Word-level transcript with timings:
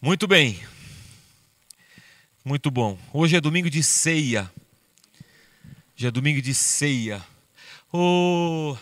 Muito 0.00 0.28
bem. 0.28 0.62
Muito 2.44 2.70
bom. 2.70 2.98
Hoje 3.14 3.34
é 3.34 3.40
domingo 3.40 3.70
de 3.70 3.82
ceia. 3.82 4.52
Hoje 5.96 6.06
é 6.06 6.10
domingo 6.10 6.42
de 6.42 6.54
ceia. 6.54 7.24
Oh, 7.90 8.76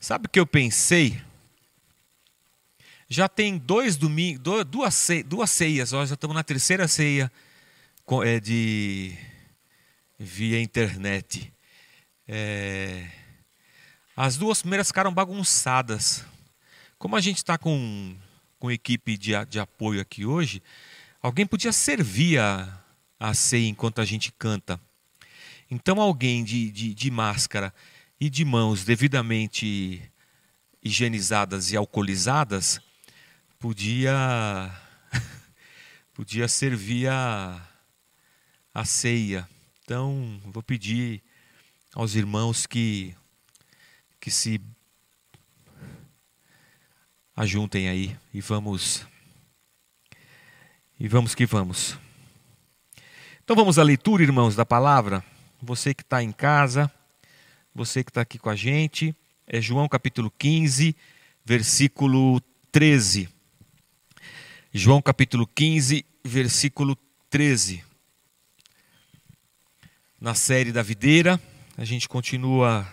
sabe 0.00 0.26
o 0.26 0.30
que 0.30 0.40
eu 0.40 0.46
pensei? 0.46 1.20
Já 3.06 3.28
tem 3.28 3.58
dois 3.58 3.98
domingos, 3.98 4.42
duas, 4.66 4.96
duas 5.26 5.50
ceias, 5.50 5.92
nós 5.92 6.08
já 6.08 6.14
estamos 6.14 6.34
na 6.34 6.42
terceira 6.42 6.88
ceia 6.88 7.30
é, 8.24 8.40
de 8.40 9.14
via 10.18 10.58
internet. 10.58 11.52
É, 12.26 13.10
as 14.16 14.38
duas 14.38 14.62
primeiras 14.62 14.86
ficaram 14.86 15.12
bagunçadas. 15.12 16.24
Como 16.98 17.14
a 17.14 17.20
gente 17.20 17.36
está 17.36 17.58
com 17.58 18.16
com 18.58 18.70
equipe 18.70 19.16
de, 19.16 19.32
de 19.46 19.58
apoio 19.58 20.00
aqui 20.00 20.24
hoje, 20.24 20.62
alguém 21.20 21.46
podia 21.46 21.72
servir 21.72 22.38
a, 22.38 22.82
a 23.18 23.34
ceia 23.34 23.68
enquanto 23.68 24.00
a 24.00 24.04
gente 24.04 24.32
canta. 24.32 24.80
Então, 25.70 26.00
alguém 26.00 26.44
de, 26.44 26.70
de, 26.70 26.94
de 26.94 27.10
máscara 27.10 27.74
e 28.20 28.30
de 28.30 28.44
mãos 28.44 28.84
devidamente 28.84 30.02
higienizadas 30.82 31.72
e 31.72 31.76
alcoolizadas 31.76 32.80
podia 33.58 34.72
podia 36.14 36.46
servir 36.46 37.08
a, 37.08 37.60
a 38.72 38.84
ceia. 38.84 39.48
Então, 39.82 40.40
vou 40.44 40.62
pedir 40.62 41.22
aos 41.94 42.14
irmãos 42.14 42.66
que 42.66 43.14
que 44.20 44.30
se 44.30 44.60
ajuntem 47.36 47.88
aí 47.88 48.16
e 48.32 48.40
vamos 48.40 49.06
e 50.98 51.06
vamos 51.06 51.34
que 51.34 51.44
vamos. 51.44 51.98
Então 53.44 53.54
vamos 53.54 53.78
à 53.78 53.82
leitura, 53.82 54.22
irmãos, 54.22 54.56
da 54.56 54.64
palavra. 54.64 55.22
Você 55.60 55.92
que 55.92 56.02
está 56.02 56.22
em 56.22 56.32
casa, 56.32 56.90
você 57.74 58.02
que 58.02 58.10
está 58.10 58.22
aqui 58.22 58.38
com 58.38 58.48
a 58.48 58.56
gente, 58.56 59.14
é 59.46 59.60
João 59.60 59.86
capítulo 59.86 60.32
15, 60.38 60.96
versículo 61.44 62.40
13. 62.72 63.28
João 64.72 65.02
capítulo 65.02 65.46
15, 65.46 66.04
versículo 66.24 66.96
13. 67.28 67.84
Na 70.18 70.34
série 70.34 70.72
da 70.72 70.82
videira, 70.82 71.38
a 71.76 71.84
gente 71.84 72.08
continua 72.08 72.90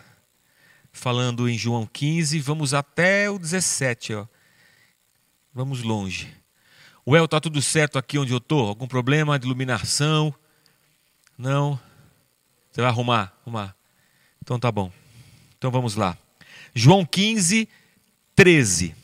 falando 0.92 1.50
em 1.50 1.58
João 1.58 1.88
15, 1.88 2.40
vamos 2.42 2.74
até 2.74 3.30
o 3.30 3.40
17, 3.40 4.14
ó. 4.14 4.28
Vamos 5.54 5.84
longe. 5.84 6.28
Well, 7.08 7.28
tá 7.28 7.40
tudo 7.40 7.62
certo 7.62 8.00
aqui 8.00 8.18
onde 8.18 8.34
eu 8.34 8.40
tô? 8.40 8.60
Algum 8.60 8.88
problema 8.88 9.38
de 9.38 9.46
iluminação? 9.46 10.34
Não. 11.38 11.80
Você 12.72 12.82
vai 12.82 12.90
arrumar, 12.90 13.32
arrumar. 13.42 13.76
Então 14.42 14.60
tá 14.60 14.72
bom. 14.72 14.92
Então 15.58 15.70
vamos 15.70 15.96
lá. 15.96 16.18
João 16.74 17.06
15, 17.06 17.70
13. 18.36 18.96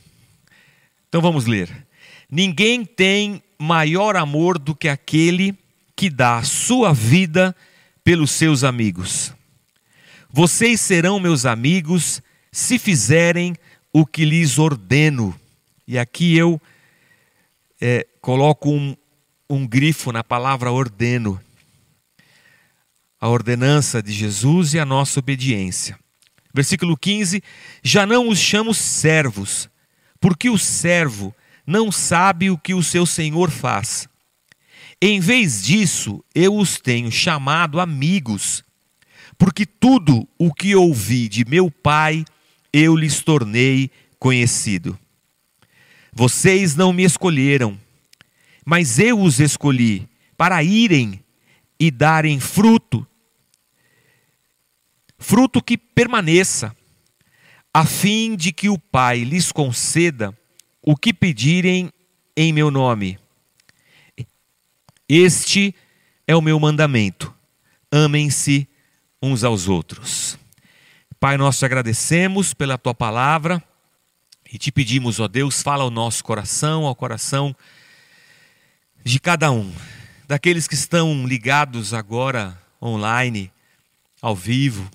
Então 1.08 1.22
vamos 1.22 1.46
ler. 1.46 1.88
Ninguém 2.30 2.84
tem 2.84 3.44
maior 3.60 4.16
amor 4.16 4.58
do 4.58 4.74
que 4.74 4.88
aquele 4.88 5.56
que 5.96 6.10
dá 6.10 6.38
a 6.38 6.44
sua 6.44 6.94
vida 6.94 7.56
pelos 8.04 8.32
seus 8.32 8.64
amigos. 8.64 9.34
Vocês 10.32 10.82
serão 10.82 11.20
meus 11.20 11.46
amigos 11.46 12.24
se 12.52 12.80
fizerem 12.80 13.56
o 13.94 14.06
que 14.06 14.26
lhes 14.26 14.58
ordeno. 14.58 15.39
E 15.90 15.98
aqui 15.98 16.38
eu 16.38 16.62
é, 17.82 18.06
coloco 18.22 18.70
um, 18.70 18.96
um 19.50 19.66
grifo 19.66 20.12
na 20.12 20.24
palavra 20.24 20.72
ordeno. 20.72 21.42
A 23.20 23.28
ordenança 23.28 24.00
de 24.00 24.12
Jesus 24.12 24.76
e 24.76 24.80
a 24.80 24.86
nossa 24.86 25.20
obediência. 25.20 25.98
Versículo 26.54 26.96
15: 26.96 27.42
Já 27.82 28.06
não 28.06 28.30
os 28.30 28.38
chamo 28.38 28.72
servos, 28.72 29.68
porque 30.20 30.48
o 30.48 30.60
servo 30.60 31.34
não 31.66 31.92
sabe 31.92 32.52
o 32.52 32.58
que 32.58 32.76
o 32.76 32.84
seu 32.84 33.04
senhor 33.08 33.50
faz. 33.50 34.08
Em 35.02 35.20
vez 35.20 35.64
disso, 35.64 36.24
eu 36.36 36.56
os 36.56 36.80
tenho 36.80 37.12
chamado 37.12 37.80
amigos, 37.80 38.64
porque 39.40 39.66
tudo 39.66 40.28
o 40.38 40.54
que 40.54 40.76
ouvi 40.76 41.28
de 41.28 41.44
meu 41.46 41.72
Pai 41.72 42.24
eu 42.72 42.96
lhes 42.96 43.24
tornei 43.24 43.90
conhecido. 44.20 44.96
Vocês 46.12 46.76
não 46.76 46.92
me 46.92 47.04
escolheram, 47.04 47.80
mas 48.66 49.00
eu 49.00 49.20
os 49.20 49.40
escolhi 49.40 50.08
para 50.38 50.64
irem 50.64 51.24
e 51.80 51.92
darem 51.92 52.40
fruto, 52.40 53.06
fruto 55.18 55.62
que 55.62 55.78
permaneça, 55.78 56.76
a 57.74 57.86
fim 57.86 58.36
de 58.36 58.52
que 58.52 58.70
o 58.70 58.78
Pai 58.78 59.24
lhes 59.24 59.52
conceda 59.52 60.38
o 60.82 60.96
que 60.96 61.14
pedirem 61.14 61.92
em 62.36 62.52
meu 62.52 62.72
nome. 62.72 63.20
Este 65.08 65.74
é 66.28 66.36
o 66.36 66.42
meu 66.42 66.60
mandamento: 66.60 67.34
amem-se 67.92 68.68
uns 69.22 69.44
aos 69.44 69.68
outros. 69.68 70.38
Pai, 71.20 71.38
nós 71.38 71.60
te 71.60 71.66
agradecemos 71.66 72.54
pela 72.54 72.78
tua 72.78 72.96
palavra 72.96 73.62
e 74.52 74.58
te 74.58 74.72
pedimos, 74.72 75.20
ó 75.20 75.28
Deus, 75.28 75.62
fala 75.62 75.84
ao 75.84 75.92
nosso 75.92 76.24
coração, 76.24 76.86
ao 76.86 76.96
coração 76.96 77.56
de 79.04 79.20
cada 79.20 79.52
um, 79.52 79.72
daqueles 80.28 80.68
que 80.68 80.74
estão 80.74 81.28
ligados 81.28 81.94
agora 81.94 82.60
online, 82.82 83.52
ao 84.22 84.36
vivo, 84.36 84.90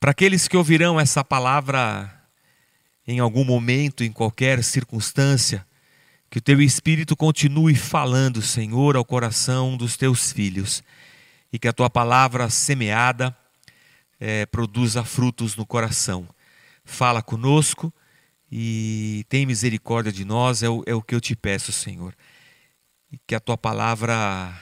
para 0.00 0.10
aqueles 0.10 0.48
que 0.48 0.56
ouvirão 0.56 0.98
essa 0.98 1.24
palavra 1.24 2.10
em 3.06 3.20
algum 3.20 3.44
momento, 3.44 4.02
em 4.02 4.10
qualquer 4.10 4.62
circunstância, 4.64 5.64
que 6.28 6.38
o 6.38 6.42
teu 6.42 6.60
Espírito 6.60 7.16
continue 7.16 7.76
falando, 7.76 8.42
Senhor, 8.42 8.96
ao 8.96 9.04
coração 9.04 9.76
dos 9.76 9.96
teus 9.96 10.32
filhos 10.32 10.82
e 11.52 11.58
que 11.58 11.68
a 11.68 11.72
tua 11.72 11.88
palavra 11.88 12.50
semeada 12.50 13.36
é, 14.18 14.44
produza 14.46 15.04
frutos 15.04 15.54
no 15.54 15.64
coração. 15.64 16.28
Fala 16.84 17.22
conosco 17.22 17.92
e 18.50 19.24
tem 19.28 19.46
misericórdia 19.46 20.12
de 20.12 20.24
nós, 20.24 20.62
é 20.62 20.68
o, 20.68 20.82
é 20.86 20.94
o 20.94 21.02
que 21.02 21.14
eu 21.14 21.20
te 21.20 21.34
peço, 21.34 21.72
Senhor. 21.72 22.14
E 23.10 23.18
que 23.26 23.34
a 23.34 23.40
tua 23.40 23.56
palavra 23.56 24.54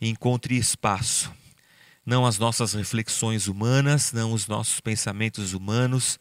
encontre 0.00 0.56
espaço, 0.56 1.32
não 2.04 2.24
as 2.24 2.38
nossas 2.38 2.74
reflexões 2.74 3.48
humanas, 3.48 4.12
não 4.12 4.32
os 4.32 4.46
nossos 4.46 4.80
pensamentos 4.80 5.52
humanos, 5.52 6.18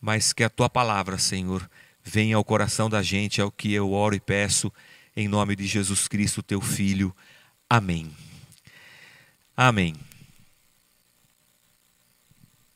mas 0.00 0.32
que 0.32 0.44
a 0.44 0.50
tua 0.50 0.68
palavra, 0.68 1.18
Senhor, 1.18 1.68
venha 2.02 2.36
ao 2.36 2.44
coração 2.44 2.88
da 2.88 3.02
gente, 3.02 3.40
é 3.40 3.44
o 3.44 3.50
que 3.50 3.72
eu 3.72 3.92
oro 3.92 4.14
e 4.14 4.20
peço, 4.20 4.72
em 5.16 5.28
nome 5.28 5.56
de 5.56 5.66
Jesus 5.66 6.06
Cristo, 6.06 6.42
teu 6.42 6.60
Filho. 6.60 7.14
Amém. 7.68 8.10
Amém. 9.56 9.94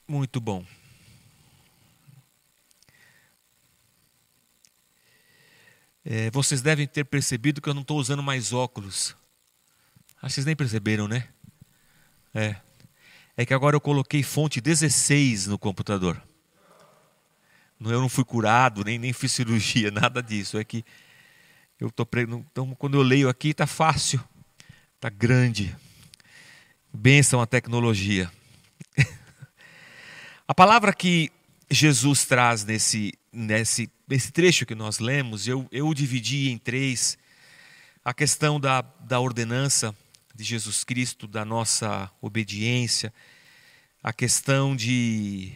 Muito 0.09 0.41
bom. 0.41 0.65
É, 6.13 6.29
vocês 6.33 6.61
devem 6.61 6.89
ter 6.89 7.05
percebido 7.05 7.61
que 7.61 7.69
eu 7.69 7.75
não 7.75 7.83
estou 7.83 7.97
usando 7.97 8.21
mais 8.21 8.53
óculos. 8.53 9.15
Acho 10.17 10.27
que 10.27 10.33
vocês 10.33 10.45
nem 10.45 10.57
perceberam, 10.57 11.07
né? 11.07 11.29
É. 12.35 12.57
É 13.37 13.47
que 13.47 13.55
agora 13.55 13.77
eu 13.77 13.81
coloquei 13.81 14.21
fonte 14.25 14.61
16 14.61 15.47
no 15.47 15.57
computador. 15.57 16.21
Eu 17.81 18.01
não 18.01 18.09
fui 18.09 18.25
curado, 18.25 18.83
nem, 18.83 18.99
nem 18.99 19.13
fiz 19.13 19.31
cirurgia, 19.31 19.93
nada 19.95 20.21
disso. 20.21 20.59
É 20.59 20.65
que 20.65 20.85
eu 21.79 21.93
tô 21.93 22.05
então 22.13 22.75
quando 22.75 22.97
eu 22.97 23.03
leio 23.03 23.29
aqui 23.29 23.51
está 23.51 23.69
fácil, 23.69 24.21
está 24.97 25.09
grande. 25.09 25.77
Benção 26.93 27.41
a 27.41 27.47
tecnologia. 27.47 28.29
a 30.49 30.53
palavra 30.53 30.93
que 30.93 31.31
Jesus 31.71 32.25
traz 32.25 32.65
nesse, 32.65 33.15
nesse 33.33 33.89
esse 34.11 34.33
trecho 34.33 34.67
que 34.67 34.75
nós 34.75 34.99
lemos, 34.99 35.47
eu, 35.47 35.67
eu 35.71 35.87
o 35.87 35.95
dividi 35.95 36.51
em 36.51 36.59
três. 36.59 37.17
A 38.05 38.13
questão 38.13 38.59
da, 38.59 38.81
da 38.81 39.21
ordenança 39.21 39.95
de 40.35 40.43
Jesus 40.43 40.85
Cristo, 40.85 41.27
da 41.27 41.45
nossa 41.45 42.11
obediência, 42.21 43.13
a 44.03 44.13
questão 44.13 44.75
de, 44.75 45.53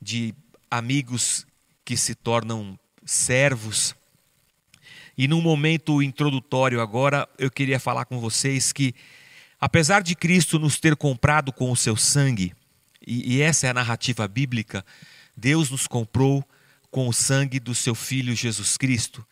de 0.00 0.34
amigos 0.70 1.46
que 1.84 1.96
se 1.96 2.14
tornam 2.14 2.78
servos. 3.04 3.94
E 5.16 5.26
num 5.26 5.40
momento 5.40 6.02
introdutório 6.02 6.80
agora, 6.80 7.28
eu 7.38 7.50
queria 7.50 7.80
falar 7.80 8.04
com 8.04 8.20
vocês 8.20 8.72
que, 8.72 8.94
apesar 9.60 10.02
de 10.02 10.14
Cristo 10.14 10.58
nos 10.58 10.78
ter 10.78 10.94
comprado 10.94 11.52
com 11.52 11.70
o 11.70 11.76
seu 11.76 11.96
sangue, 11.96 12.54
e, 13.04 13.36
e 13.36 13.40
essa 13.42 13.66
é 13.66 13.70
a 13.70 13.74
narrativa 13.74 14.28
bíblica, 14.28 14.84
Deus 15.36 15.70
nos 15.70 15.86
comprou 15.86 16.46
com 16.92 17.08
o 17.08 17.12
sangue 17.12 17.58
do 17.58 17.74
seu 17.74 17.94
Filho 17.94 18.36
Jesus 18.36 18.76
Cristo. 18.76 19.26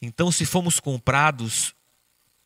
Então, 0.00 0.30
se 0.30 0.44
fomos 0.44 0.78
comprados, 0.78 1.74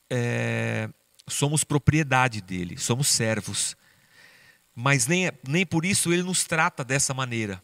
é, 0.08 0.88
somos 1.28 1.64
propriedade 1.64 2.40
dele, 2.40 2.78
somos 2.78 3.08
servos. 3.08 3.76
Mas 4.72 5.08
nem, 5.08 5.32
nem 5.46 5.66
por 5.66 5.84
isso 5.84 6.12
ele 6.12 6.22
nos 6.22 6.44
trata 6.44 6.84
dessa 6.84 7.12
maneira. 7.12 7.60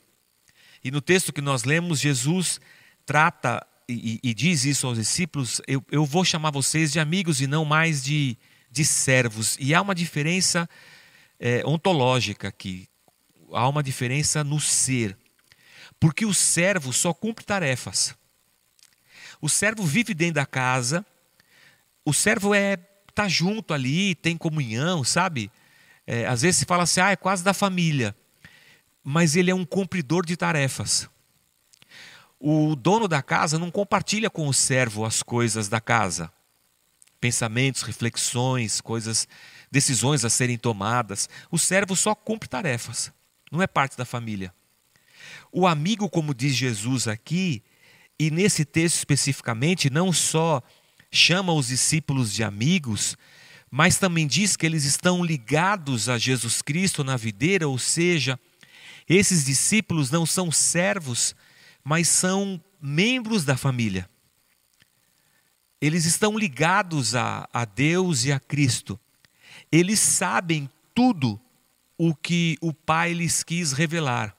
E 0.82 0.90
no 0.90 1.00
texto 1.00 1.32
que 1.32 1.40
nós 1.40 1.62
lemos, 1.62 2.00
Jesus 2.00 2.60
trata 3.06 3.64
e, 3.88 4.18
e, 4.20 4.34
diz 4.34 4.64
isso 4.64 4.86
aos 4.88 4.98
discípulos: 4.98 5.62
eu, 5.68 5.84
eu, 5.88 6.04
vou 6.04 6.24
chamar 6.24 6.50
vocês 6.50 6.90
de 6.90 6.98
amigos 6.98 7.40
e 7.40 7.46
não 7.46 7.64
mais 7.64 8.02
de, 8.02 8.36
de 8.70 8.84
servos. 8.84 9.56
E 9.60 9.72
há 9.72 9.80
uma 9.80 9.94
diferença 9.94 10.68
é, 11.38 11.64
ontológica 11.64 12.48
aqui, 12.48 12.88
há 13.52 13.68
uma 13.68 13.84
diferença 13.84 14.42
no 14.42 14.58
ser. 14.58 15.16
Porque 16.02 16.26
o 16.26 16.34
servo 16.34 16.92
só 16.92 17.14
cumpre 17.14 17.44
tarefas. 17.44 18.12
O 19.40 19.48
servo 19.48 19.84
vive 19.84 20.12
dentro 20.12 20.34
da 20.34 20.44
casa, 20.44 21.06
o 22.04 22.12
servo 22.12 22.52
é 22.52 22.76
tá 23.14 23.28
junto 23.28 23.72
ali, 23.72 24.16
tem 24.16 24.36
comunhão, 24.36 25.04
sabe? 25.04 25.48
É, 26.04 26.26
às 26.26 26.42
vezes 26.42 26.56
se 26.56 26.64
fala 26.64 26.82
assim, 26.82 27.00
ah, 27.00 27.12
é 27.12 27.16
quase 27.16 27.44
da 27.44 27.54
família. 27.54 28.16
Mas 29.04 29.36
ele 29.36 29.52
é 29.52 29.54
um 29.54 29.64
cumpridor 29.64 30.26
de 30.26 30.36
tarefas. 30.36 31.08
O 32.36 32.74
dono 32.74 33.06
da 33.06 33.22
casa 33.22 33.56
não 33.56 33.70
compartilha 33.70 34.28
com 34.28 34.48
o 34.48 34.52
servo 34.52 35.04
as 35.04 35.22
coisas 35.22 35.68
da 35.68 35.80
casa. 35.80 36.32
Pensamentos, 37.20 37.82
reflexões, 37.82 38.80
coisas, 38.80 39.28
decisões 39.70 40.24
a 40.24 40.30
serem 40.30 40.58
tomadas. 40.58 41.28
O 41.48 41.60
servo 41.60 41.94
só 41.94 42.12
cumpre 42.12 42.48
tarefas. 42.48 43.12
Não 43.52 43.62
é 43.62 43.68
parte 43.68 43.96
da 43.96 44.04
família. 44.04 44.52
O 45.52 45.66
amigo, 45.66 46.08
como 46.08 46.34
diz 46.34 46.56
Jesus 46.56 47.06
aqui, 47.06 47.62
e 48.18 48.30
nesse 48.30 48.64
texto 48.64 48.96
especificamente, 48.96 49.90
não 49.90 50.10
só 50.10 50.62
chama 51.10 51.52
os 51.52 51.66
discípulos 51.66 52.32
de 52.32 52.42
amigos, 52.42 53.16
mas 53.70 53.98
também 53.98 54.26
diz 54.26 54.56
que 54.56 54.64
eles 54.64 54.84
estão 54.84 55.22
ligados 55.22 56.08
a 56.08 56.16
Jesus 56.16 56.62
Cristo 56.62 57.04
na 57.04 57.18
videira, 57.18 57.68
ou 57.68 57.78
seja, 57.78 58.40
esses 59.08 59.44
discípulos 59.44 60.10
não 60.10 60.24
são 60.24 60.50
servos, 60.50 61.34
mas 61.84 62.08
são 62.08 62.62
membros 62.80 63.44
da 63.44 63.56
família. 63.56 64.08
Eles 65.80 66.04
estão 66.06 66.38
ligados 66.38 67.14
a, 67.14 67.46
a 67.52 67.64
Deus 67.64 68.24
e 68.24 68.32
a 68.32 68.40
Cristo. 68.40 68.98
Eles 69.70 70.00
sabem 70.00 70.70
tudo 70.94 71.40
o 71.98 72.14
que 72.14 72.56
o 72.60 72.72
Pai 72.72 73.12
lhes 73.12 73.42
quis 73.42 73.72
revelar. 73.72 74.36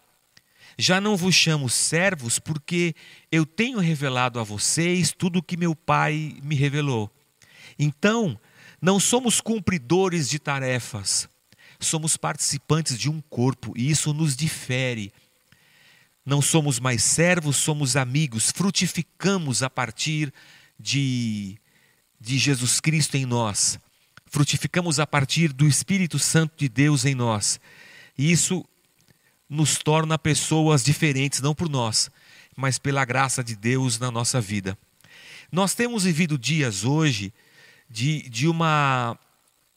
Já 0.78 1.00
não 1.00 1.16
vos 1.16 1.36
chamo 1.36 1.70
servos, 1.70 2.40
porque 2.40 2.96
eu 3.32 3.46
tenho 3.46 3.80
revelado 3.80 4.40
a 4.40 4.44
vocês 4.44 5.12
tudo 5.12 5.40
o 5.40 5.44
que 5.44 5.58
meu 5.58 5.76
Pai 5.76 6.38
me 6.44 6.56
revelou. 6.56 7.12
Então, 7.78 8.40
não 8.82 9.00
somos 9.00 9.40
cumpridores 9.40 10.30
de 10.30 10.40
tarefas, 10.40 11.28
somos 11.80 12.18
participantes 12.18 12.98
de 12.98 13.10
um 13.10 13.22
corpo, 13.22 13.74
e 13.76 13.90
isso 13.90 14.14
nos 14.14 14.36
difere 14.36 15.12
não 16.26 16.42
somos 16.42 16.80
mais 16.80 17.04
servos, 17.04 17.58
somos 17.58 17.96
amigos, 17.96 18.52
frutificamos 18.52 19.62
a 19.62 19.70
partir 19.70 20.34
de, 20.80 21.58
de 22.20 22.38
Jesus 22.38 22.80
Cristo 22.80 23.16
em 23.16 23.26
nós, 23.26 23.78
frutificamos 24.28 25.00
a 25.00 25.08
partir 25.08 25.52
do 25.52 25.68
Espírito 25.68 26.18
Santo 26.18 26.54
de 26.58 26.70
Deus 26.70 27.04
em 27.04 27.14
nós. 27.14 27.60
E 28.18 28.32
isso 28.32 28.66
nos 29.54 29.78
torna 29.78 30.18
pessoas 30.18 30.84
diferentes, 30.84 31.40
não 31.40 31.54
por 31.54 31.70
nós, 31.70 32.10
mas 32.56 32.80
pela 32.80 33.06
graça 33.06 33.44
de 33.44 33.56
Deus 33.56 34.00
na 34.00 34.10
nossa 34.10 34.42
vida. 34.42 34.76
Nós 35.52 35.76
temos 35.76 36.06
vivido 36.06 36.40
dias 36.40 36.84
hoje 36.84 37.32
de, 37.88 38.28
de, 38.30 38.48
uma, 38.48 39.16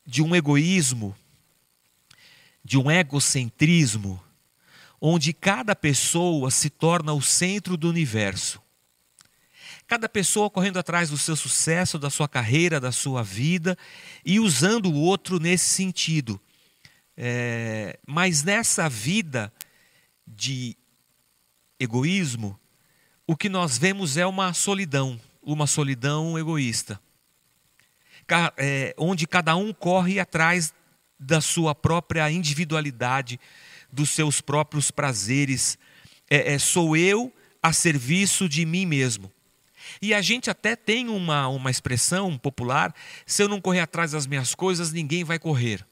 de 0.06 0.23
um 0.23 0.34
egoísmo, 0.34 1.14
de 2.64 2.78
um 2.78 2.90
egocentrismo, 2.90 4.23
onde 4.99 5.34
cada 5.34 5.76
pessoa 5.76 6.50
se 6.50 6.70
torna 6.70 7.12
o 7.12 7.20
centro 7.20 7.76
do 7.76 7.90
universo. 7.90 8.62
Cada 9.87 10.08
pessoa 10.08 10.49
correndo 10.49 10.79
atrás 10.79 11.11
do 11.11 11.19
seu 11.19 11.37
sucesso, 11.37 11.99
da 11.99 12.08
sua 12.08 12.26
carreira, 12.26 12.81
da 12.81 12.90
sua 12.90 13.22
vida 13.22 13.76
e 14.25 14.40
usando 14.40 14.87
o 14.87 14.94
outro 14.94 15.38
nesse 15.38 15.67
sentido. 15.67 16.40
É, 17.14 17.99
mas 18.06 18.43
nessa 18.43 18.88
vida 18.88 19.52
de 20.26 20.76
egoísmo, 21.78 22.58
o 23.26 23.37
que 23.37 23.49
nós 23.49 23.76
vemos 23.78 24.17
é 24.17 24.26
uma 24.26 24.52
solidão, 24.52 25.20
uma 25.43 25.67
solidão 25.67 26.38
egoísta, 26.38 27.00
é, 28.56 28.94
onde 28.99 29.26
cada 29.26 29.55
um 29.56 29.73
corre 29.73 30.19
atrás 30.19 30.73
da 31.19 31.40
sua 31.40 31.75
própria 31.75 32.31
individualidade, 32.31 33.38
dos 33.90 34.11
seus 34.11 34.40
próprios 34.40 34.90
prazeres. 34.90 35.78
É, 36.29 36.55
é, 36.55 36.58
sou 36.58 36.96
eu 36.96 37.32
a 37.62 37.72
serviço 37.72 38.49
de 38.49 38.67
mim 38.67 38.87
mesmo. 38.87 39.32
E 40.02 40.12
a 40.12 40.20
gente 40.20 40.50
até 40.50 40.75
tem 40.75 41.08
uma, 41.08 41.49
uma 41.49 41.70
expressão 41.70 42.37
popular: 42.37 42.94
se 43.25 43.43
eu 43.43 43.49
não 43.49 43.61
correr 43.61 43.81
atrás 43.81 44.12
das 44.12 44.26
minhas 44.26 44.55
coisas, 44.55 44.93
ninguém 44.93 45.25
vai 45.25 45.38
correr. 45.38 45.87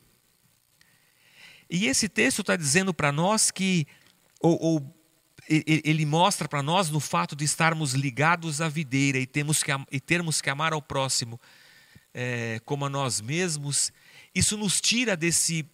E 1.70 1.86
esse 1.86 2.08
texto 2.08 2.40
está 2.40 2.56
dizendo 2.56 2.92
para 2.92 3.10
nós 3.10 3.50
que, 3.50 3.86
ou, 4.44 4.62
ou 4.62 4.94
ele 5.48 6.06
mostra 6.06 6.48
para 6.48 6.62
nós 6.62 6.90
no 6.90 7.00
fato 7.00 7.36
de 7.36 7.44
estarmos 7.44 7.92
ligados 7.92 8.60
à 8.60 8.68
videira 8.68 9.18
e, 9.18 9.26
temos 9.26 9.62
que, 9.62 9.70
e 9.90 10.00
termos 10.00 10.40
que 10.40 10.48
amar 10.48 10.72
ao 10.72 10.80
próximo 10.80 11.40
é, 12.12 12.60
como 12.64 12.84
a 12.86 12.88
nós 12.88 13.20
mesmos, 13.20 13.92
isso 14.34 14.56
nos 14.56 14.80
tira 14.80 15.16
desse 15.16 15.66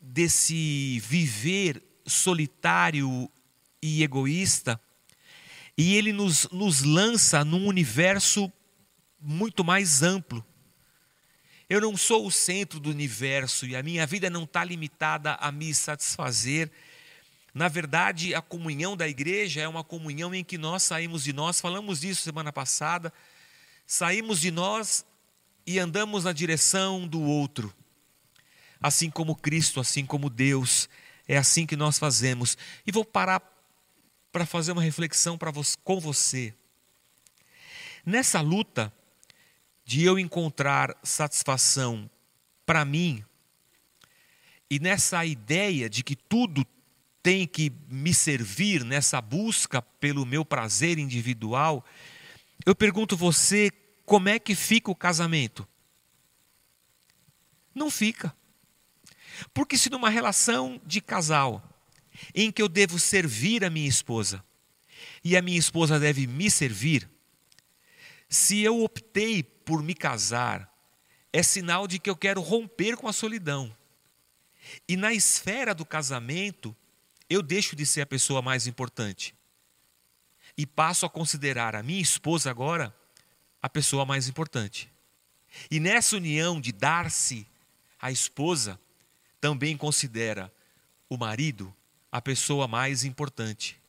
desse 0.00 0.98
viver 1.00 1.82
solitário 2.06 3.30
e 3.82 4.02
egoísta, 4.02 4.80
e 5.76 5.94
ele 5.94 6.12
nos, 6.12 6.48
nos 6.50 6.82
lança 6.82 7.44
num 7.44 7.66
universo 7.66 8.50
muito 9.20 9.62
mais 9.62 10.02
amplo. 10.02 10.44
Eu 11.68 11.80
não 11.80 11.96
sou 11.96 12.26
o 12.26 12.32
centro 12.32 12.80
do 12.80 12.90
universo 12.90 13.66
e 13.66 13.76
a 13.76 13.82
minha 13.82 14.06
vida 14.06 14.28
não 14.28 14.44
está 14.44 14.64
limitada 14.64 15.34
a 15.34 15.52
me 15.52 15.72
satisfazer. 15.72 16.70
Na 17.54 17.68
verdade, 17.68 18.34
a 18.34 18.40
comunhão 18.40 18.96
da 18.96 19.08
igreja 19.08 19.60
é 19.60 19.68
uma 19.68 19.84
comunhão 19.84 20.34
em 20.34 20.44
que 20.44 20.56
nós 20.56 20.82
saímos 20.82 21.24
de 21.24 21.32
nós, 21.32 21.60
falamos 21.60 22.00
disso 22.00 22.22
semana 22.22 22.52
passada, 22.52 23.12
saímos 23.86 24.40
de 24.40 24.50
nós 24.50 25.04
e 25.66 25.78
andamos 25.78 26.24
na 26.24 26.32
direção 26.32 27.06
do 27.06 27.20
outro 27.20 27.74
assim 28.80 29.10
como 29.10 29.36
Cristo, 29.36 29.78
assim 29.78 30.06
como 30.06 30.30
Deus. 30.30 30.88
É 31.28 31.36
assim 31.36 31.66
que 31.66 31.76
nós 31.76 31.98
fazemos. 31.98 32.56
E 32.86 32.90
vou 32.90 33.04
parar 33.04 33.42
para 34.32 34.46
fazer 34.46 34.72
uma 34.72 34.82
reflexão 34.82 35.36
você, 35.52 35.76
com 35.84 36.00
você. 36.00 36.54
Nessa 38.04 38.40
luta 38.40 38.92
de 39.84 40.04
eu 40.04 40.18
encontrar 40.18 40.96
satisfação 41.02 42.08
para 42.64 42.84
mim, 42.84 43.24
e 44.70 44.78
nessa 44.78 45.24
ideia 45.24 45.90
de 45.90 46.04
que 46.04 46.14
tudo 46.14 46.64
tem 47.22 47.46
que 47.46 47.72
me 47.88 48.14
servir, 48.14 48.84
nessa 48.84 49.20
busca 49.20 49.82
pelo 49.82 50.24
meu 50.24 50.44
prazer 50.44 50.98
individual, 50.98 51.84
eu 52.64 52.74
pergunto 52.74 53.16
você 53.16 53.70
como 54.04 54.28
é 54.28 54.38
que 54.38 54.54
fica 54.54 54.90
o 54.90 54.96
casamento? 54.96 55.68
Não 57.74 57.90
fica. 57.90 58.34
Porque 59.54 59.78
se 59.78 59.90
numa 59.90 60.10
relação 60.10 60.80
de 60.84 61.00
casal, 61.00 61.62
em 62.34 62.50
que 62.50 62.60
eu 62.60 62.68
devo 62.68 62.98
servir 62.98 63.64
a 63.64 63.70
minha 63.70 63.88
esposa, 63.88 64.44
e 65.22 65.36
a 65.36 65.42
minha 65.42 65.58
esposa 65.58 65.98
deve 65.98 66.26
me 66.26 66.50
servir, 66.50 67.08
se 68.28 68.60
eu 68.60 68.82
optei 68.82 69.42
por 69.42 69.82
me 69.82 69.94
casar, 69.94 70.70
é 71.32 71.42
sinal 71.42 71.86
de 71.86 71.98
que 71.98 72.10
eu 72.10 72.16
quero 72.16 72.40
romper 72.40 72.96
com 72.96 73.08
a 73.08 73.12
solidão. 73.12 73.74
E 74.88 74.96
na 74.96 75.12
esfera 75.12 75.74
do 75.74 75.84
casamento, 75.84 76.76
eu 77.30 77.40
deixo 77.40 77.76
de 77.76 77.86
ser 77.86 78.00
a 78.00 78.06
pessoa 78.06 78.42
mais 78.42 78.66
importante. 78.66 79.34
E 80.58 80.66
passo 80.66 81.06
a 81.06 81.10
considerar 81.10 81.76
a 81.76 81.82
minha 81.82 82.02
esposa 82.02 82.50
agora 82.50 82.94
a 83.62 83.68
pessoa 83.68 84.04
mais 84.04 84.28
importante. 84.28 84.90
E 85.70 85.78
nessa 85.78 86.16
união 86.16 86.60
de 86.60 86.72
dar-se 86.72 87.46
à 88.00 88.10
esposa, 88.10 88.78
também 89.40 89.76
considera 89.76 90.52
o 91.08 91.16
marido 91.16 91.74
a 92.10 92.20
pessoa 92.20 92.66
mais 92.66 93.04
importante. 93.04 93.80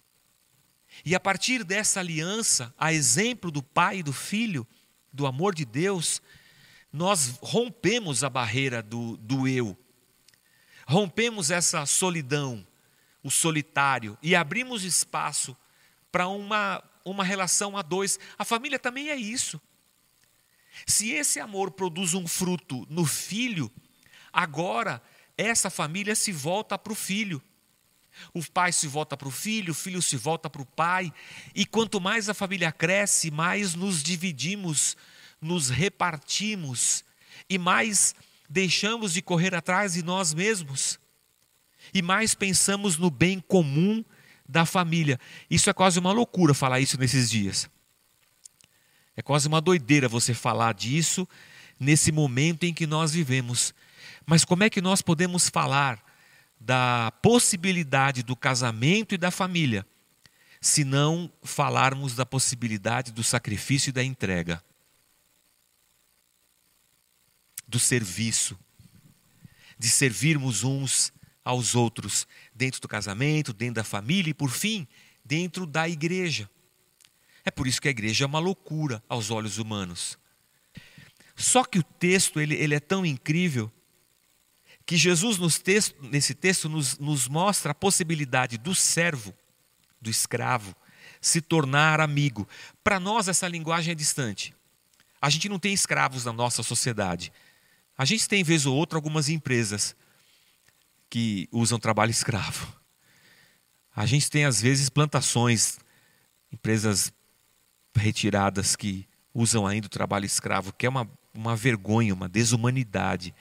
E 1.03 1.15
a 1.15 1.19
partir 1.19 1.63
dessa 1.63 2.00
aliança, 2.00 2.74
a 2.77 2.93
exemplo 2.93 3.50
do 3.50 3.63
pai 3.63 4.00
e 4.00 4.03
do 4.03 4.13
filho, 4.13 4.67
do 5.12 5.25
amor 5.25 5.55
de 5.55 5.65
Deus, 5.65 6.21
nós 6.91 7.39
rompemos 7.41 8.24
a 8.24 8.29
barreira 8.29 8.83
do, 8.83 9.17
do 9.17 9.48
eu, 9.48 9.77
rompemos 10.86 11.50
essa 11.50 11.86
solidão, 11.86 12.65
o 13.23 13.29
solitário, 13.29 14.17
e 14.21 14.35
abrimos 14.35 14.83
espaço 14.83 15.55
para 16.11 16.27
uma, 16.27 16.83
uma 17.05 17.23
relação 17.23 17.77
a 17.77 17.81
dois. 17.81 18.19
A 18.37 18.43
família 18.43 18.79
também 18.79 19.09
é 19.09 19.15
isso. 19.15 19.61
Se 20.85 21.11
esse 21.11 21.39
amor 21.39 21.71
produz 21.71 22.13
um 22.13 22.27
fruto 22.27 22.85
no 22.89 23.05
filho, 23.05 23.71
agora 24.31 25.01
essa 25.37 25.69
família 25.69 26.15
se 26.15 26.31
volta 26.31 26.77
para 26.77 26.93
o 26.93 26.95
filho. 26.95 27.41
O 28.33 28.43
pai 28.43 28.71
se 28.71 28.87
volta 28.87 29.15
para 29.15 29.27
o 29.27 29.31
filho, 29.31 29.71
o 29.71 29.75
filho 29.75 30.01
se 30.01 30.17
volta 30.17 30.49
para 30.49 30.61
o 30.61 30.65
pai, 30.65 31.13
e 31.55 31.65
quanto 31.65 31.99
mais 32.01 32.27
a 32.27 32.33
família 32.33 32.71
cresce, 32.71 33.31
mais 33.31 33.73
nos 33.73 34.03
dividimos, 34.03 34.97
nos 35.39 35.69
repartimos, 35.69 37.05
e 37.49 37.57
mais 37.57 38.13
deixamos 38.49 39.13
de 39.13 39.21
correr 39.21 39.55
atrás 39.55 39.93
de 39.93 40.03
nós 40.03 40.33
mesmos, 40.33 40.99
e 41.93 42.01
mais 42.01 42.33
pensamos 42.33 42.98
no 42.98 43.10
bem 43.10 43.39
comum 43.39 44.03
da 44.48 44.65
família. 44.65 45.19
Isso 45.50 45.69
é 45.69 45.74
quase 45.74 46.00
uma 46.00 46.12
loucura 46.12 46.53
falar 46.53 46.79
isso 46.79 47.00
nesses 47.00 47.29
dias. 47.29 47.69
É 49.15 49.21
quase 49.21 49.48
uma 49.48 49.62
doideira 49.62 50.07
você 50.07 50.33
falar 50.33 50.74
disso 50.74 51.27
nesse 51.79 52.12
momento 52.12 52.63
em 52.63 52.74
que 52.74 52.86
nós 52.86 53.12
vivemos. 53.13 53.74
Mas 54.25 54.45
como 54.45 54.63
é 54.63 54.69
que 54.69 54.81
nós 54.81 55.01
podemos 55.01 55.50
falar 55.50 56.03
da 56.60 57.12
possibilidade 57.24 58.21
do 58.21 58.36
casamento 58.36 59.15
e 59.15 59.17
da 59.17 59.31
família, 59.31 59.86
se 60.62 60.83
não 60.83 61.31
falarmos 61.41 62.15
da 62.15 62.25
possibilidade 62.25 63.12
do 63.12 63.24
sacrifício 63.24 63.89
e 63.89 63.93
da 63.93 64.03
entrega, 64.03 64.63
do 67.67 67.79
serviço, 67.79 68.60
de 69.79 69.89
servirmos 69.89 70.63
uns 70.63 71.12
aos 71.43 71.75
outros, 71.75 72.27
dentro 72.53 72.79
do 72.81 72.88
casamento, 72.88 73.53
dentro 73.53 73.75
da 73.75 73.83
família 73.83 74.31
e, 74.31 74.33
por 74.33 74.50
fim, 74.50 74.88
dentro 75.24 75.65
da 75.65 75.88
igreja. 75.88 76.50
É 77.43 77.51
por 77.51 77.67
isso 77.67 77.81
que 77.81 77.88
a 77.88 77.91
igreja 77.91 78.25
é 78.25 78.27
uma 78.27 78.39
loucura 78.39 79.03
aos 79.10 79.31
olhos 79.31 79.57
humanos. 79.57 80.17
Só 81.36 81.63
que 81.63 81.79
o 81.79 81.83
texto 81.83 82.39
ele, 82.39 82.55
ele 82.55 82.75
é 82.75 82.79
tão 82.79 83.05
incrível 83.05 83.71
que 84.86 84.98
Jesus, 84.98 85.57
texto, 85.57 85.95
nesse 86.01 86.33
texto, 86.33 86.67
nos, 86.67 87.00
nos 87.00 87.27
mostra 87.27 87.71
a 87.71 87.75
possibilidade 87.75 88.57
do 88.57 88.75
servo, 88.75 89.33
do 90.00 90.10
escravo, 90.10 90.75
se 91.19 91.39
tornar 91.41 92.01
amigo. 92.01 92.48
Para 92.83 93.00
nós, 93.00 93.27
essa 93.27 93.48
linguagem 93.48 93.91
é 93.91 93.95
distante. 93.95 94.53
A 95.21 95.29
gente 95.29 95.48
não 95.48 95.60
tem 95.60 95.74
escravos 95.74 96.25
na 96.25 96.33
nossa 96.33 96.63
sociedade. 96.63 97.31
A 97.98 98.05
gente 98.05 98.27
tem, 98.27 98.43
vez 98.43 98.65
ou 98.65 98.75
outra, 98.75 98.98
algumas 98.98 99.29
empresas 99.29 99.95
que 101.12 101.50
usam 101.51 101.77
trabalho 101.77 102.10
escravo. 102.10 102.74
A 103.94 104.06
gente 104.06 104.32
tem, 104.32 104.46
às 104.46 104.62
vezes, 104.62 104.88
plantações, 104.89 105.77
empresas 106.51 107.12
retiradas 107.94 108.77
que 108.77 109.06
usam 109.34 109.68
ainda 109.68 109.88
o 109.88 109.89
trabalho 109.89 110.25
escravo, 110.25 110.72
que 110.72 110.86
é 110.86 110.89
uma, 110.89 111.08
uma 111.34 111.53
vergonha, 111.53 112.13
uma 112.13 112.30
desumanidade. 112.30 113.36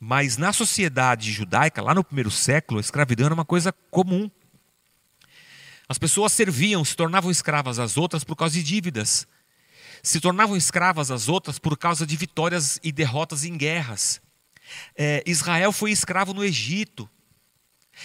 Mas 0.00 0.38
na 0.38 0.50
sociedade 0.50 1.30
judaica, 1.30 1.82
lá 1.82 1.94
no 1.94 2.02
primeiro 2.02 2.30
século, 2.30 2.78
a 2.78 2.80
escravidão 2.80 3.26
era 3.26 3.34
uma 3.34 3.44
coisa 3.44 3.70
comum. 3.90 4.30
As 5.86 5.98
pessoas 5.98 6.32
serviam, 6.32 6.82
se 6.86 6.96
tornavam 6.96 7.30
escravas 7.30 7.78
às 7.78 7.98
outras 7.98 8.24
por 8.24 8.34
causa 8.34 8.54
de 8.54 8.62
dívidas. 8.62 9.26
Se 10.02 10.20
tornavam 10.20 10.56
escravas 10.56 11.10
às 11.10 11.28
outras 11.28 11.58
por 11.58 11.76
causa 11.76 12.06
de 12.06 12.16
vitórias 12.16 12.80
e 12.82 12.90
derrotas 12.90 13.44
em 13.44 13.58
guerras. 13.58 14.22
É, 14.96 15.22
Israel 15.26 15.72
foi 15.72 15.90
escravo 15.90 16.32
no 16.34 16.44
Egito. 16.44 17.08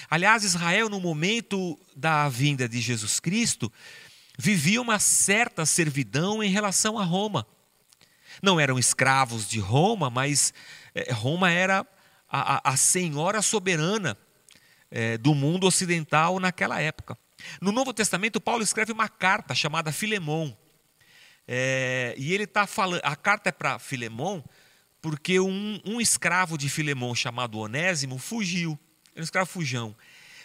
Aliás, 0.10 0.44
Israel, 0.44 0.90
no 0.90 1.00
momento 1.00 1.80
da 1.96 2.28
vinda 2.30 2.68
de 2.68 2.80
Jesus 2.82 3.20
Cristo, 3.20 3.72
vivia 4.38 4.82
uma 4.82 5.00
certa 5.00 5.66
servidão 5.66 6.44
em 6.44 6.50
relação 6.50 7.00
a 7.00 7.04
Roma. 7.04 7.48
Não 8.42 8.60
eram 8.60 8.78
escravos 8.78 9.48
de 9.48 9.60
Roma, 9.60 10.10
mas 10.10 10.54
é, 10.94 11.12
Roma 11.12 11.50
era 11.50 11.86
a, 12.30 12.56
a, 12.56 12.74
a 12.74 12.78
senhora 12.78 13.42
soberana 13.42 14.18
é, 14.92 15.18
do 15.18 15.34
mundo 15.34 15.66
ocidental 15.66 16.40
naquela 16.40 16.80
época. 16.80 17.18
No 17.62 17.72
Novo 17.72 17.94
Testamento, 17.94 18.42
Paulo 18.42 18.64
escreve 18.64 18.92
uma 18.92 19.08
carta 19.08 19.56
chamada 19.56 19.92
Filemão. 19.92 20.58
É, 21.48 22.14
e 22.18 22.34
ele 22.34 22.44
está 22.44 22.68
falando, 22.68 23.02
a 23.04 23.16
carta 23.16 23.50
é 23.50 23.52
para 23.52 23.80
Filemão, 23.80 24.44
porque 25.02 25.40
um, 25.40 25.80
um, 25.86 26.02
escravo 26.02 26.58
de 26.58 26.70
Filemão 26.70 27.14
chamado 27.14 27.60
Onésimo 27.60 28.18
fugiu. 28.18 28.78
É 29.16 29.20
um 29.20 29.24
escravo 29.24 29.50
fujão. 29.50 29.96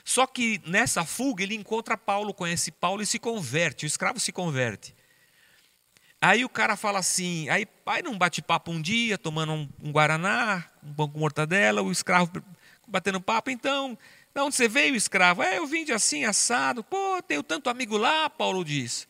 Só 0.04 0.26
que 0.26 0.60
nessa 0.66 1.04
fuga 1.04 1.42
ele 1.42 1.54
encontra 1.54 1.96
Paulo, 1.96 2.34
conhece 2.34 2.70
Paulo 2.70 3.02
e 3.02 3.06
se 3.06 3.18
converte. 3.18 3.84
O 3.84 3.86
escravo 3.86 4.18
se 4.18 4.32
converte. 4.32 4.94
Aí 6.20 6.44
o 6.44 6.48
cara 6.48 6.76
fala 6.76 7.00
assim, 7.00 7.48
aí 7.48 7.66
pai 7.66 8.00
não 8.00 8.16
bate 8.16 8.40
papo 8.40 8.70
um 8.70 8.80
dia, 8.80 9.18
tomando 9.18 9.52
um, 9.52 9.68
um 9.82 9.90
guaraná, 9.90 10.64
um 10.82 10.94
pão 10.94 11.08
com 11.08 11.18
mortadela, 11.18 11.82
o 11.82 11.90
escravo 11.90 12.30
batendo 12.86 13.20
papo, 13.20 13.50
então, 13.50 13.98
de 14.34 14.40
onde 14.40 14.54
você 14.54 14.68
veio, 14.68 14.94
escravo? 14.94 15.42
É, 15.42 15.58
eu 15.58 15.66
vim 15.66 15.84
de 15.84 15.92
assim, 15.92 16.24
assado. 16.24 16.84
Pô, 16.84 17.20
tenho 17.22 17.42
tanto 17.42 17.68
amigo 17.68 17.96
lá, 17.96 18.30
Paulo 18.30 18.64
diz. 18.64 19.08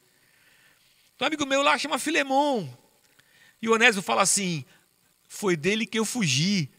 Tem 1.18 1.26
um 1.26 1.28
amigo 1.28 1.44
meu 1.44 1.62
lá 1.62 1.76
chama 1.76 1.99
Filemon. 1.99 2.66
E 3.61 3.68
o 3.68 3.75
Onésio 3.75 4.00
fala 4.02 4.22
assim, 4.22 4.64
foi 5.32 5.56
dele 5.56 5.86
que 5.86 5.98
eu 5.98 6.04
fugi. 6.04 6.70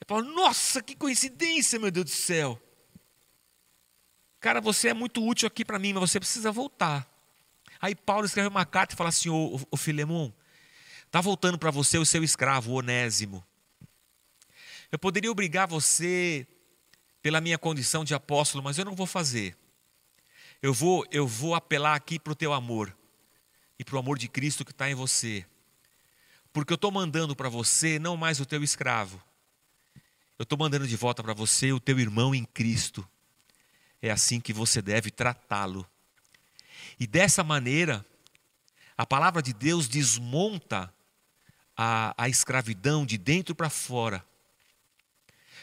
Eu 0.00 0.06
falo, 0.08 0.34
nossa, 0.34 0.82
que 0.82 0.96
coincidência, 0.96 1.78
meu 1.78 1.90
Deus 1.90 2.06
do 2.06 2.10
céu. 2.10 2.60
Cara, 4.40 4.60
você 4.60 4.88
é 4.88 4.94
muito 4.94 5.24
útil 5.24 5.46
aqui 5.46 5.64
para 5.64 5.78
mim, 5.78 5.92
mas 5.92 6.10
você 6.10 6.18
precisa 6.18 6.50
voltar. 6.50 7.08
Aí 7.80 7.94
Paulo 7.94 8.26
escreve 8.26 8.48
uma 8.48 8.66
carta 8.66 8.94
e 8.94 8.96
fala 8.96 9.08
assim: 9.08 9.28
Ô, 9.28 9.60
ô 9.70 9.76
Filemon, 9.76 10.32
está 11.06 11.20
voltando 11.20 11.56
para 11.56 11.70
você 11.70 11.96
o 11.96 12.04
seu 12.04 12.24
escravo, 12.24 12.72
o 12.72 12.74
Onésimo. 12.74 13.42
Eu 14.90 14.98
poderia 14.98 15.30
obrigar 15.30 15.68
você 15.68 16.46
pela 17.22 17.40
minha 17.40 17.56
condição 17.56 18.04
de 18.04 18.14
apóstolo, 18.14 18.64
mas 18.64 18.78
eu 18.78 18.84
não 18.84 18.96
vou 18.96 19.06
fazer. 19.06 19.56
Eu 20.60 20.74
vou, 20.74 21.06
eu 21.10 21.26
vou 21.26 21.54
apelar 21.54 21.94
aqui 21.94 22.18
para 22.18 22.32
o 22.32 22.36
teu 22.36 22.52
amor 22.52 22.94
e 23.78 23.84
para 23.84 23.94
o 23.94 23.98
amor 23.98 24.18
de 24.18 24.28
Cristo 24.28 24.64
que 24.64 24.72
está 24.72 24.90
em 24.90 24.94
você. 24.94 25.46
Porque 26.54 26.72
eu 26.72 26.76
estou 26.76 26.92
mandando 26.92 27.34
para 27.34 27.48
você 27.48 27.98
não 27.98 28.16
mais 28.16 28.38
o 28.38 28.46
teu 28.46 28.62
escravo, 28.62 29.20
eu 30.38 30.44
estou 30.44 30.56
mandando 30.56 30.86
de 30.86 30.96
volta 30.96 31.20
para 31.20 31.34
você 31.34 31.72
o 31.72 31.80
teu 31.80 31.98
irmão 31.98 32.32
em 32.32 32.44
Cristo. 32.44 33.06
É 34.00 34.08
assim 34.08 34.40
que 34.40 34.52
você 34.52 34.80
deve 34.80 35.10
tratá-lo. 35.10 35.84
E 36.98 37.08
dessa 37.08 37.42
maneira, 37.42 38.06
a 38.96 39.04
palavra 39.04 39.42
de 39.42 39.52
Deus 39.52 39.88
desmonta 39.88 40.94
a, 41.76 42.14
a 42.16 42.28
escravidão 42.28 43.04
de 43.04 43.18
dentro 43.18 43.52
para 43.52 43.68
fora, 43.68 44.24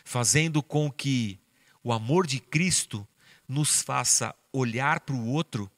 fazendo 0.04 0.62
com 0.62 0.92
que 0.92 1.40
o 1.82 1.94
amor 1.94 2.28
de 2.28 2.42
Cristo 2.42 3.08
nos 3.48 3.82
faça 3.82 4.36
olhar 4.52 5.00
para 5.00 5.16
o 5.16 5.28
outro 5.28 5.72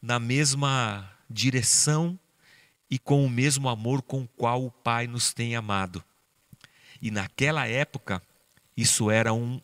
na 0.00 0.18
mesma 0.18 1.10
direção 1.30 2.18
e 2.92 2.98
com 2.98 3.24
o 3.24 3.30
mesmo 3.30 3.68
amor 3.68 4.02
com 4.02 4.22
o 4.22 4.28
qual 4.28 4.64
o 4.64 4.70
Pai 4.70 5.08
nos 5.08 5.32
tem 5.32 5.56
amado. 5.56 6.04
E 7.00 7.10
naquela 7.10 7.66
época, 7.66 8.22
isso 8.76 9.10
era 9.10 9.32
um, 9.32 9.60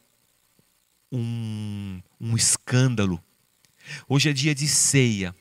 um, 1.12 2.02
um 2.20 2.34
escândalo, 2.34 3.22
Hoje 4.08 4.30
é 4.30 4.32
dia 4.32 4.54
de 4.54 4.66
ceia. 4.66 5.34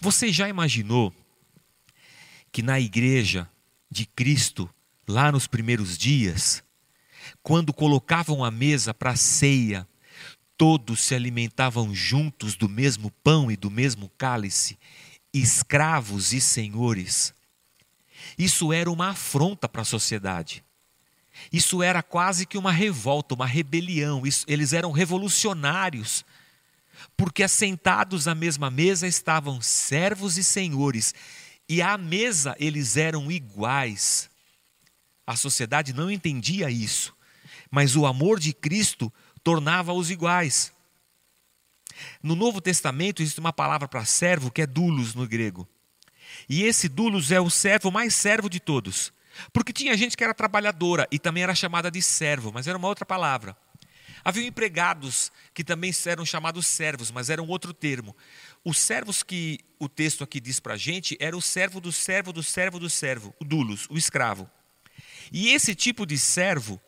Você 0.00 0.32
já 0.32 0.48
imaginou 0.48 1.14
que 2.50 2.62
na 2.62 2.78
igreja 2.78 3.48
de 3.90 4.06
Cristo, 4.06 4.68
lá 5.06 5.32
nos 5.32 5.46
primeiros 5.46 5.96
dias, 5.96 6.62
quando 7.42 7.72
colocavam 7.72 8.44
a 8.44 8.50
mesa 8.50 8.92
para 8.92 9.10
a 9.10 9.16
ceia, 9.16 9.86
todos 10.56 11.00
se 11.00 11.14
alimentavam 11.14 11.94
juntos 11.94 12.54
do 12.56 12.68
mesmo 12.68 13.10
pão 13.22 13.50
e 13.50 13.56
do 13.56 13.70
mesmo 13.70 14.10
cálice, 14.18 14.78
escravos 15.32 16.32
e 16.32 16.40
senhores. 16.40 17.34
Isso 18.38 18.72
era 18.72 18.90
uma 18.90 19.10
afronta 19.10 19.68
para 19.68 19.82
a 19.82 19.86
sociedade. 19.86 20.64
Isso 21.52 21.82
era 21.82 22.02
quase 22.02 22.46
que 22.46 22.58
uma 22.58 22.72
revolta, 22.72 23.34
uma 23.34 23.46
rebelião. 23.46 24.26
Isso, 24.26 24.44
eles 24.48 24.72
eram 24.72 24.92
revolucionários 24.92 26.24
porque 27.16 27.42
assentados 27.42 28.28
à 28.28 28.34
mesma 28.34 28.70
mesa 28.70 29.06
estavam 29.06 29.60
servos 29.60 30.36
e 30.38 30.44
senhores, 30.44 31.14
e 31.68 31.80
à 31.80 31.96
mesa 31.96 32.56
eles 32.58 32.96
eram 32.96 33.30
iguais. 33.30 34.30
A 35.26 35.36
sociedade 35.36 35.92
não 35.92 36.10
entendia 36.10 36.70
isso, 36.70 37.14
mas 37.70 37.96
o 37.96 38.06
amor 38.06 38.38
de 38.38 38.52
Cristo 38.52 39.12
tornava-os 39.42 40.10
iguais. 40.10 40.72
No 42.22 42.34
Novo 42.34 42.60
Testamento 42.60 43.22
existe 43.22 43.40
uma 43.40 43.52
palavra 43.52 43.88
para 43.88 44.04
servo 44.04 44.50
que 44.50 44.62
é 44.62 44.66
dulos 44.66 45.14
no 45.14 45.26
grego. 45.26 45.68
E 46.48 46.62
esse 46.62 46.88
dulos 46.88 47.30
é 47.30 47.40
o 47.40 47.50
servo 47.50 47.90
mais 47.90 48.14
servo 48.14 48.48
de 48.48 48.60
todos. 48.60 49.12
Porque 49.52 49.72
tinha 49.72 49.96
gente 49.96 50.16
que 50.16 50.24
era 50.24 50.34
trabalhadora 50.34 51.06
e 51.10 51.18
também 51.18 51.42
era 51.42 51.54
chamada 51.54 51.90
de 51.90 52.02
servo, 52.02 52.52
mas 52.52 52.66
era 52.66 52.76
uma 52.76 52.88
outra 52.88 53.06
palavra. 53.06 53.56
Havia 54.24 54.46
empregados 54.46 55.32
que 55.52 55.64
também 55.64 55.90
eram 56.06 56.24
chamados 56.24 56.66
servos, 56.66 57.10
mas 57.10 57.28
eram 57.28 57.46
outro 57.48 57.72
termo. 57.74 58.16
Os 58.64 58.78
servos 58.78 59.22
que 59.22 59.58
o 59.80 59.88
texto 59.88 60.22
aqui 60.22 60.40
diz 60.40 60.60
para 60.60 60.74
a 60.74 60.76
gente 60.76 61.16
era 61.18 61.36
o 61.36 61.42
servo 61.42 61.80
do 61.80 61.90
servo 61.90 62.32
do 62.32 62.42
servo 62.42 62.78
do 62.78 62.88
servo, 62.88 63.34
o 63.40 63.44
dulos, 63.44 63.88
o 63.90 63.98
escravo. 63.98 64.48
E 65.32 65.50
esse 65.50 65.74
tipo 65.74 66.06
de 66.06 66.16
servo, 66.18 66.80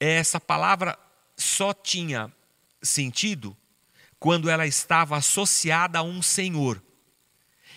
essa 0.00 0.40
palavra 0.40 0.98
só 1.36 1.72
tinha 1.72 2.32
sentido 2.82 3.56
quando 4.18 4.50
ela 4.50 4.66
estava 4.66 5.16
associada 5.16 5.98
a 5.98 6.02
um 6.02 6.20
senhor. 6.20 6.82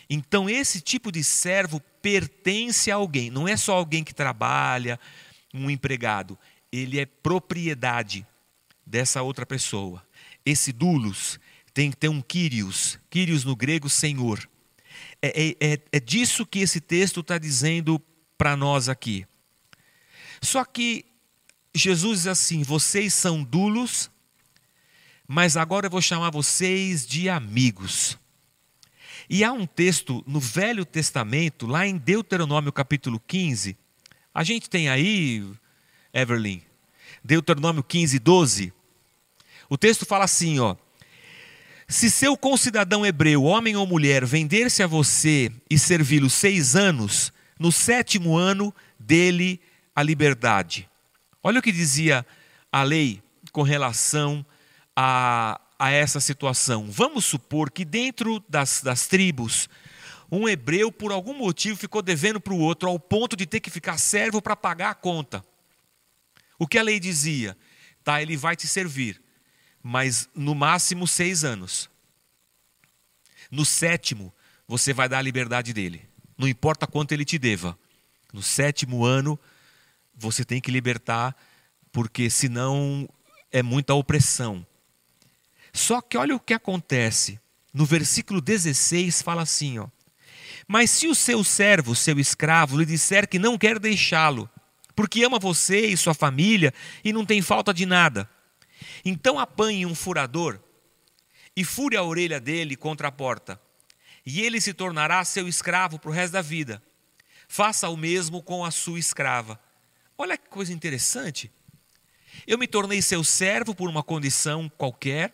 Então, 0.10 0.50
esse 0.50 0.81
tipo 0.81 1.12
de 1.12 1.24
servo 1.24 1.79
pertence 2.01 2.91
a 2.91 2.95
alguém, 2.95 3.29
não 3.29 3.48
é 3.48 3.55
só 3.55 3.74
alguém 3.74 4.03
que 4.03 4.13
trabalha, 4.13 5.00
um 5.53 5.69
empregado, 5.69 6.38
ele 6.71 7.00
é 7.00 7.05
propriedade 7.05 8.25
dessa 8.86 9.21
outra 9.21 9.45
pessoa. 9.45 10.05
Esse 10.45 10.71
dulos 10.71 11.39
tem 11.74 11.91
que 11.91 11.98
ter 11.98 12.10
um 12.10 12.21
Kyrios, 12.21 13.00
Kyrios 13.10 13.45
no 13.45 13.55
grego, 13.55 13.89
Senhor. 13.89 14.50
É, 15.21 15.50
é, 15.50 15.74
é, 15.74 15.79
é 15.93 16.00
disso 16.00 16.45
que 16.45 16.60
esse 16.60 16.81
texto 16.81 17.21
está 17.21 17.38
dizendo 17.38 18.01
para 18.38 18.57
nós 18.57 18.89
aqui. 18.89 19.25
Só 20.41 20.65
que 20.65 21.05
Jesus 21.74 22.19
diz 22.19 22.27
assim: 22.27 22.63
vocês 22.63 23.13
são 23.13 23.43
dulos, 23.43 24.11
mas 25.33 25.55
agora 25.55 25.85
eu 25.85 25.89
vou 25.89 26.01
chamar 26.01 26.29
vocês 26.29 27.07
de 27.07 27.29
amigos. 27.29 28.19
E 29.29 29.45
há 29.45 29.53
um 29.53 29.65
texto 29.65 30.21
no 30.27 30.41
Velho 30.41 30.83
Testamento, 30.83 31.65
lá 31.65 31.88
em 31.88 31.95
Deuteronômio 31.95 32.69
capítulo 32.73 33.17
15, 33.17 33.77
a 34.33 34.43
gente 34.43 34.69
tem 34.69 34.89
aí, 34.89 35.41
Everlyn, 36.13 36.61
Deuteronômio 37.23 37.81
15, 37.81 38.19
12. 38.19 38.73
O 39.69 39.77
texto 39.77 40.05
fala 40.05 40.25
assim, 40.25 40.59
ó. 40.59 40.75
Se 41.88 42.11
seu 42.11 42.35
concidadão 42.35 43.05
hebreu, 43.05 43.43
homem 43.43 43.77
ou 43.77 43.88
mulher, 43.88 44.25
vender-se 44.25 44.83
a 44.83 44.88
você 44.88 45.50
e 45.69 45.79
servi-lo 45.79 46.29
seis 46.29 46.75
anos, 46.75 47.31
no 47.57 47.71
sétimo 47.71 48.35
ano 48.35 48.75
dele 49.00 49.61
a 49.95 50.03
liberdade. 50.03 50.89
Olha 51.41 51.59
o 51.59 51.63
que 51.63 51.71
dizia 51.71 52.25
a 52.69 52.83
lei 52.83 53.23
com 53.53 53.61
relação 53.61 54.45
a, 54.95 55.60
a 55.77 55.91
essa 55.91 56.19
situação. 56.19 56.89
Vamos 56.89 57.25
supor 57.25 57.71
que 57.71 57.86
dentro 57.86 58.43
das, 58.48 58.81
das 58.81 59.07
tribos, 59.07 59.69
um 60.31 60.48
hebreu, 60.48 60.91
por 60.91 61.12
algum 61.12 61.33
motivo, 61.33 61.77
ficou 61.77 62.01
devendo 62.01 62.39
para 62.39 62.53
o 62.53 62.60
outro, 62.60 62.88
ao 62.88 63.00
ponto 63.00 63.36
de 63.36 63.45
ter 63.45 63.60
que 63.60 63.69
ficar 63.69 63.98
servo 63.98 64.41
para 64.41 64.55
pagar 64.55 64.91
a 64.91 64.95
conta. 64.95 65.43
O 66.57 66.67
que 66.67 66.77
a 66.77 66.83
lei 66.83 67.00
dizia? 67.00 67.57
Tá, 68.03 68.21
ele 68.21 68.38
vai 68.38 68.55
te 68.55 68.67
servir, 68.67 69.21
mas 69.83 70.29
no 70.36 70.55
máximo 70.55 71.07
seis 71.07 71.43
anos. 71.43 71.89
No 73.50 73.65
sétimo, 73.65 74.33
você 74.67 74.93
vai 74.93 75.10
dar 75.10 75.17
a 75.17 75.21
liberdade 75.21 75.74
dele. 75.74 76.07
Não 76.38 76.48
importa 76.48 76.88
quanto 76.88 77.12
ele 77.12 77.25
te 77.25 77.38
deva. 77.38 77.77
No 78.31 78.41
sétimo 78.41 79.03
ano, 79.03 79.38
você 80.15 80.45
tem 80.45 80.62
que 80.62 80.71
libertar, 80.71 81.36
porque 81.91 82.29
senão 82.29 83.10
é 83.51 83.62
muita 83.62 83.93
opressão. 83.93 84.65
Só 85.73 86.01
que 86.01 86.17
olha 86.17 86.35
o 86.35 86.39
que 86.39 86.53
acontece. 86.53 87.39
No 87.73 87.85
versículo 87.85 88.41
16 88.41 89.21
fala 89.21 89.41
assim, 89.43 89.79
ó: 89.79 89.87
mas 90.67 90.89
se 90.89 91.07
o 91.07 91.13
seu 91.15 91.43
servo, 91.43 91.95
seu 91.95 92.17
escravo, 92.19 92.79
lhe 92.79 92.85
disser 92.85 93.27
que 93.27 93.39
não 93.39 93.57
quer 93.57 93.79
deixá-lo, 93.79 94.49
porque 94.95 95.23
ama 95.23 95.39
você 95.39 95.87
e 95.87 95.97
sua 95.97 96.13
família 96.13 96.73
e 97.03 97.11
não 97.11 97.25
tem 97.25 97.41
falta 97.41 97.73
de 97.73 97.85
nada, 97.85 98.29
então 99.03 99.37
apanhe 99.39 99.85
um 99.85 99.93
furador 99.93 100.59
e 101.55 101.65
fure 101.65 101.97
a 101.97 102.03
orelha 102.03 102.39
dele 102.39 102.77
contra 102.77 103.10
a 103.10 103.12
porta, 103.12 103.60
e 104.25 104.41
ele 104.41 104.62
se 104.62 104.73
tornará 104.73 105.25
seu 105.25 105.47
escravo 105.47 105.99
para 105.99 106.10
o 106.10 106.13
resto 106.13 106.34
da 106.34 106.41
vida. 106.41 106.81
Faça 107.47 107.89
o 107.89 107.97
mesmo 107.97 108.41
com 108.41 108.63
a 108.63 108.71
sua 108.71 108.97
escrava. 108.97 109.60
Olha 110.17 110.38
que 110.38 110.47
coisa 110.47 110.71
interessante. 110.71 111.51
Eu 112.47 112.57
me 112.57 112.65
tornei 112.65 113.01
seu 113.01 113.25
servo 113.25 113.75
por 113.75 113.89
uma 113.89 114.01
condição 114.01 114.71
qualquer. 114.77 115.34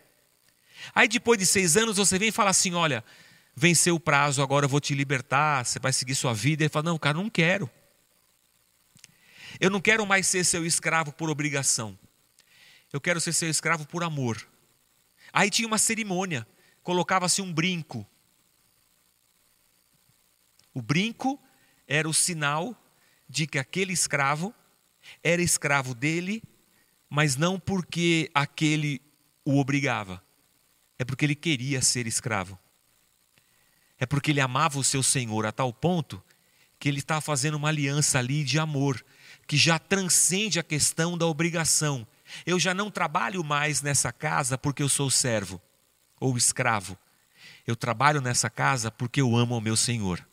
Aí 0.93 1.07
depois 1.07 1.39
de 1.39 1.45
seis 1.45 1.77
anos 1.77 1.97
você 1.97 2.17
vem 2.17 2.29
e 2.29 2.31
fala 2.31 2.49
assim: 2.49 2.73
olha, 2.73 3.03
venceu 3.55 3.95
o 3.95 3.99
prazo, 3.99 4.41
agora 4.41 4.65
eu 4.65 4.69
vou 4.69 4.79
te 4.79 4.93
libertar, 4.93 5.65
você 5.65 5.79
vai 5.79 5.91
seguir 5.91 6.15
sua 6.15 6.33
vida. 6.33 6.63
Ele 6.63 6.69
fala: 6.69 6.83
Não, 6.83 6.97
cara, 6.97 7.17
não 7.17 7.29
quero. 7.29 7.69
Eu 9.59 9.69
não 9.69 9.81
quero 9.81 10.05
mais 10.05 10.27
ser 10.27 10.43
seu 10.43 10.65
escravo 10.65 11.11
por 11.11 11.29
obrigação. 11.29 11.97
Eu 12.93 13.01
quero 13.01 13.19
ser 13.19 13.33
seu 13.33 13.49
escravo 13.49 13.85
por 13.87 14.03
amor. 14.03 14.47
Aí 15.33 15.49
tinha 15.49 15.67
uma 15.67 15.77
cerimônia, 15.77 16.47
colocava-se 16.83 17.41
um 17.41 17.51
brinco. 17.51 18.05
O 20.73 20.81
brinco 20.81 21.39
era 21.87 22.07
o 22.07 22.13
sinal 22.13 22.75
de 23.27 23.47
que 23.47 23.57
aquele 23.57 23.93
escravo 23.93 24.53
era 25.23 25.41
escravo 25.41 25.95
dele, 25.95 26.43
mas 27.09 27.35
não 27.35 27.59
porque 27.59 28.29
aquele 28.33 29.01
o 29.43 29.59
obrigava, 29.59 30.21
é 30.99 31.05
porque 31.05 31.25
ele 31.25 31.35
queria 31.35 31.81
ser 31.81 32.07
escravo 32.07 32.57
é 33.99 34.05
porque 34.05 34.31
ele 34.31 34.41
amava 34.41 34.79
o 34.79 34.83
seu 34.83 35.01
Senhor 35.01 35.45
a 35.45 35.51
tal 35.51 35.73
ponto 35.73 36.21
que 36.79 36.87
ele 36.87 36.99
está 36.99 37.19
fazendo 37.19 37.55
uma 37.55 37.69
aliança 37.69 38.19
ali 38.19 38.43
de 38.43 38.59
amor, 38.59 39.03
que 39.47 39.57
já 39.57 39.79
transcende 39.79 40.59
a 40.59 40.63
questão 40.63 41.17
da 41.17 41.25
obrigação. 41.25 42.05
Eu 42.45 42.59
já 42.59 42.73
não 42.73 42.91
trabalho 42.91 43.43
mais 43.43 43.81
nessa 43.81 44.11
casa 44.11 44.57
porque 44.57 44.83
eu 44.83 44.89
sou 44.89 45.09
servo 45.09 45.59
ou 46.19 46.37
escravo. 46.37 46.97
Eu 47.65 47.75
trabalho 47.75 48.21
nessa 48.21 48.49
casa 48.49 48.91
porque 48.91 49.19
eu 49.19 49.35
amo 49.35 49.57
o 49.57 49.61
meu 49.61 49.75
Senhor. 49.75 50.25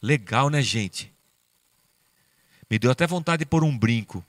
Legal, 0.00 0.48
né, 0.48 0.62
gente? 0.62 1.12
Me 2.70 2.78
deu 2.78 2.90
até 2.90 3.06
vontade 3.06 3.40
de 3.40 3.46
pôr 3.46 3.64
um 3.64 3.76
brinco. 3.76 4.24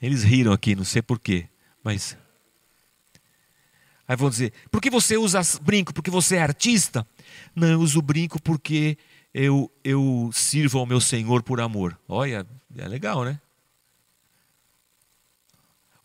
Eles 0.00 0.22
riram 0.24 0.52
aqui, 0.52 0.74
não 0.74 0.84
sei 0.84 1.00
porquê, 1.00 1.48
mas 1.82 2.16
Aí 4.06 4.16
vão 4.16 4.28
dizer: 4.28 4.52
por 4.70 4.80
que 4.80 4.90
você 4.90 5.16
usa 5.16 5.40
brinco? 5.62 5.94
Porque 5.94 6.10
você 6.10 6.36
é 6.36 6.42
artista? 6.42 7.06
Não, 7.54 7.68
eu 7.68 7.80
uso 7.80 8.02
brinco 8.02 8.40
porque 8.42 8.98
eu, 9.32 9.70
eu 9.82 10.30
sirvo 10.32 10.78
ao 10.78 10.86
meu 10.86 11.00
Senhor 11.00 11.42
por 11.42 11.60
amor. 11.60 11.98
Olha, 12.08 12.46
é 12.76 12.88
legal, 12.88 13.24
né? 13.24 13.40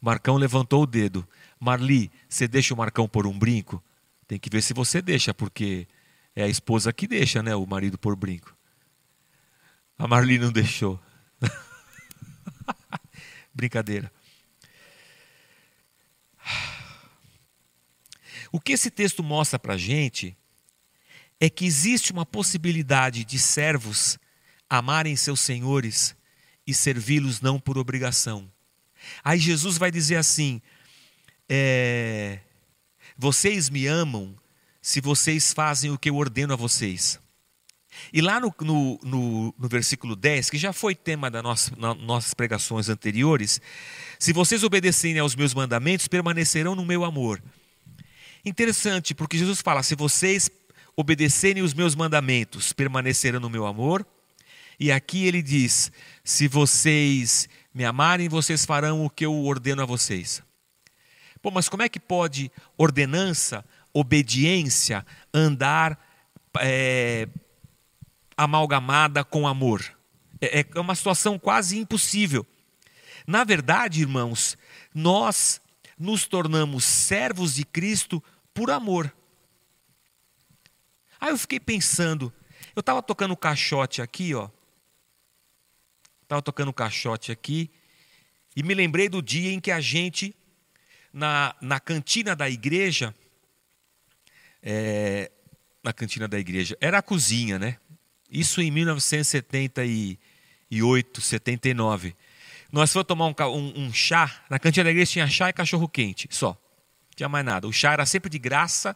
Marcão 0.02 0.38
levantou 0.38 0.84
o 0.84 0.88
dedo. 0.88 1.28
Marli, 1.60 2.12
você 2.30 2.48
deixa 2.48 2.74
o 2.74 2.78
Marcão 2.78 3.10
por 3.10 3.26
um 3.26 3.38
brinco? 3.38 3.84
Tem 4.28 4.40
que 4.40 4.50
ver 4.50 4.62
se 4.62 4.74
você 4.74 5.02
deixa, 5.02 5.34
porque 5.34 5.88
é 6.36 6.44
a 6.44 6.48
esposa 6.48 6.94
que 6.94 7.08
deixa, 7.08 7.42
né? 7.42 7.56
O 7.56 7.66
marido 7.66 7.98
por 7.98 8.16
brinco. 8.16 8.56
A 9.98 10.08
Marli 10.08 10.38
não 10.38 10.52
deixou. 10.52 11.00
Brincadeira. 13.54 14.12
O 18.58 18.60
que 18.60 18.74
esse 18.74 18.90
texto 18.90 19.22
mostra 19.22 19.60
para 19.60 19.76
a 19.76 19.78
gente 19.78 20.36
é 21.40 21.48
que 21.48 21.64
existe 21.64 22.12
uma 22.12 22.26
possibilidade 22.26 23.24
de 23.24 23.38
servos 23.38 24.18
amarem 24.68 25.16
seus 25.16 25.42
senhores 25.42 26.16
e 26.66 26.74
servi-los 26.74 27.40
não 27.40 27.60
por 27.60 27.78
obrigação. 27.78 28.52
Aí 29.24 29.38
Jesus 29.38 29.78
vai 29.78 29.92
dizer 29.92 30.16
assim: 30.16 30.60
é, 31.48 32.40
vocês 33.16 33.70
me 33.70 33.86
amam 33.86 34.36
se 34.82 35.02
vocês 35.02 35.54
fazem 35.54 35.92
o 35.92 35.98
que 36.00 36.10
eu 36.10 36.16
ordeno 36.16 36.54
a 36.54 36.58
vocês. 36.58 37.20
E 38.12 38.22
lá 38.22 38.40
no, 38.40 38.52
no, 38.62 39.00
no, 39.04 39.56
no 39.56 39.68
versículo 39.68 40.16
10, 40.16 40.50
que 40.50 40.58
já 40.58 40.74
foi 40.74 40.96
tema 40.96 41.30
das 41.30 41.44
nossa, 41.44 41.76
nossas 41.76 42.34
pregações 42.34 42.90
anteriores, 42.90 43.62
se 44.18 44.34
vocês 44.34 44.64
obedecerem 44.64 45.20
aos 45.20 45.36
meus 45.36 45.54
mandamentos, 45.54 46.08
permanecerão 46.08 46.74
no 46.74 46.84
meu 46.84 47.06
amor. 47.06 47.40
Interessante, 48.46 49.14
porque 49.14 49.38
Jesus 49.38 49.62
fala: 49.62 49.84
se 49.84 49.96
vocês 49.96 50.50
obedecerem 50.96 51.62
os 51.62 51.74
meus 51.74 51.96
mandamentos, 51.96 52.74
permanecerão 52.74 53.40
no 53.40 53.50
meu 53.50 53.66
amor. 53.66 54.06
E 54.80 54.92
aqui 54.92 55.26
ele 55.26 55.42
diz: 55.42 55.92
se 56.24 56.48
vocês 56.48 57.48
me 57.74 57.86
amarem, 57.86 58.28
vocês 58.28 58.66
farão 58.66 59.06
o 59.06 59.10
que 59.10 59.26
eu 59.26 59.34
ordeno 59.46 59.82
a 59.82 59.86
vocês. 59.86 60.42
Pô, 61.42 61.52
mas 61.52 61.70
como 61.70 61.84
é 61.84 61.90
que 61.90 62.00
pode 62.00 62.52
ordenança, 62.78 63.64
obediência, 63.94 65.06
andar 65.34 65.98
é, 66.60 67.28
amalgamada 68.36 69.24
com 69.24 69.48
amor? 69.48 69.84
É, 70.42 70.66
é 70.74 70.80
uma 70.80 70.96
situação 70.96 71.38
quase 71.38 71.78
impossível. 71.78 72.46
Na 73.26 73.44
verdade, 73.44 74.02
irmãos, 74.02 74.58
nós 74.94 75.62
nos 75.98 76.28
tornamos 76.28 76.84
servos 76.84 77.56
de 77.56 77.66
Cristo 77.66 78.24
por 78.54 78.70
amor. 78.70 79.12
Aí 81.20 81.32
eu 81.32 81.38
fiquei 81.38 81.60
pensando, 81.60 82.32
eu 82.76 82.82
estava 82.82 83.02
tocando 83.02 83.36
caixote 83.36 84.00
aqui, 84.02 84.36
ó. 84.36 84.50
Estava 86.22 86.42
tocando 86.42 86.74
caixote 86.74 87.32
aqui, 87.32 87.72
E 88.56 88.64
me 88.64 88.74
lembrei 88.74 89.08
do 89.08 89.22
dia 89.22 89.52
em 89.52 89.60
que 89.60 89.70
a 89.72 89.80
gente, 89.80 90.36
na, 91.14 91.56
na 91.62 91.80
cantina 91.80 92.36
da 92.36 92.50
igreja, 92.50 93.14
é, 94.62 95.32
na 95.84 95.94
cantina 95.94 96.28
da 96.28 96.40
igreja, 96.40 96.78
era 96.82 96.98
a 96.98 97.02
cozinha, 97.02 97.58
né? 97.58 97.78
Isso 98.30 98.60
em 98.60 98.70
1978, 98.72 101.22
79. 101.22 102.14
Nós 102.72 102.92
fomos 102.92 103.08
tomar 103.08 103.28
um, 103.28 103.34
um, 103.56 103.86
um, 103.86 103.94
chá, 103.94 104.44
na 104.50 104.60
cantina 104.60 104.86
da 104.86 104.92
igreja 104.92 105.12
tinha 105.12 105.28
chá 105.28 105.50
e 105.50 105.54
cachorro 105.54 105.88
quente, 105.88 106.28
só. 106.32 106.50
Não 106.50 107.16
tinha 107.16 107.30
mais 107.30 107.46
nada. 107.46 107.68
O 107.68 107.74
chá 107.74 107.94
era 107.94 108.06
sempre 108.06 108.30
de 108.30 108.38
graça 108.38 108.96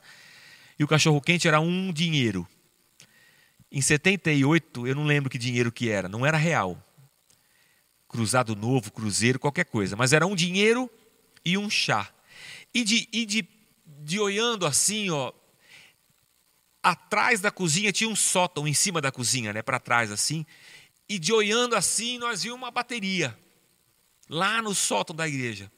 e 0.77 0.83
o 0.83 0.87
cachorro 0.87 1.21
quente 1.21 1.47
era 1.47 1.59
um 1.59 1.91
dinheiro. 1.93 2.47
Em 3.71 3.81
78, 3.81 4.87
eu 4.87 4.95
não 4.95 5.05
lembro 5.05 5.29
que 5.29 5.37
dinheiro 5.37 5.71
que 5.71 5.89
era, 5.89 6.09
não 6.09 6.25
era 6.25 6.37
real 6.37 6.77
cruzado 8.11 8.57
novo, 8.57 8.91
cruzeiro, 8.91 9.39
qualquer 9.39 9.63
coisa. 9.63 9.95
Mas 9.95 10.11
era 10.11 10.27
um 10.27 10.35
dinheiro 10.35 10.91
e 11.45 11.57
um 11.57 11.69
chá. 11.69 12.13
E 12.73 12.83
de, 12.83 13.07
e 13.11 13.25
de, 13.25 13.47
de 13.85 14.19
olhando 14.19 14.65
assim, 14.65 15.09
ó, 15.09 15.31
atrás 16.83 17.39
da 17.39 17.49
cozinha 17.49 17.93
tinha 17.93 18.09
um 18.09 18.15
sótão 18.15 18.67
em 18.67 18.73
cima 18.73 18.99
da 18.99 19.13
cozinha, 19.13 19.53
né, 19.53 19.61
para 19.61 19.79
trás 19.79 20.11
assim. 20.11 20.45
E 21.07 21.17
de 21.17 21.31
olhando 21.31 21.73
assim, 21.73 22.17
nós 22.17 22.43
vimos 22.43 22.57
uma 22.57 22.69
bateria 22.69 23.37
lá 24.31 24.59
no 24.61 24.73
sótão 24.73 25.13
da 25.13 25.27
igreja. 25.27 25.69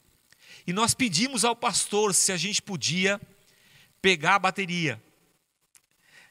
E 0.68 0.72
nós 0.72 0.94
pedimos 0.94 1.44
ao 1.44 1.56
pastor 1.56 2.14
se 2.14 2.32
a 2.32 2.38
gente 2.38 2.62
podia 2.62 3.20
pegar 4.00 4.36
a 4.36 4.40
bateria. 4.40 5.02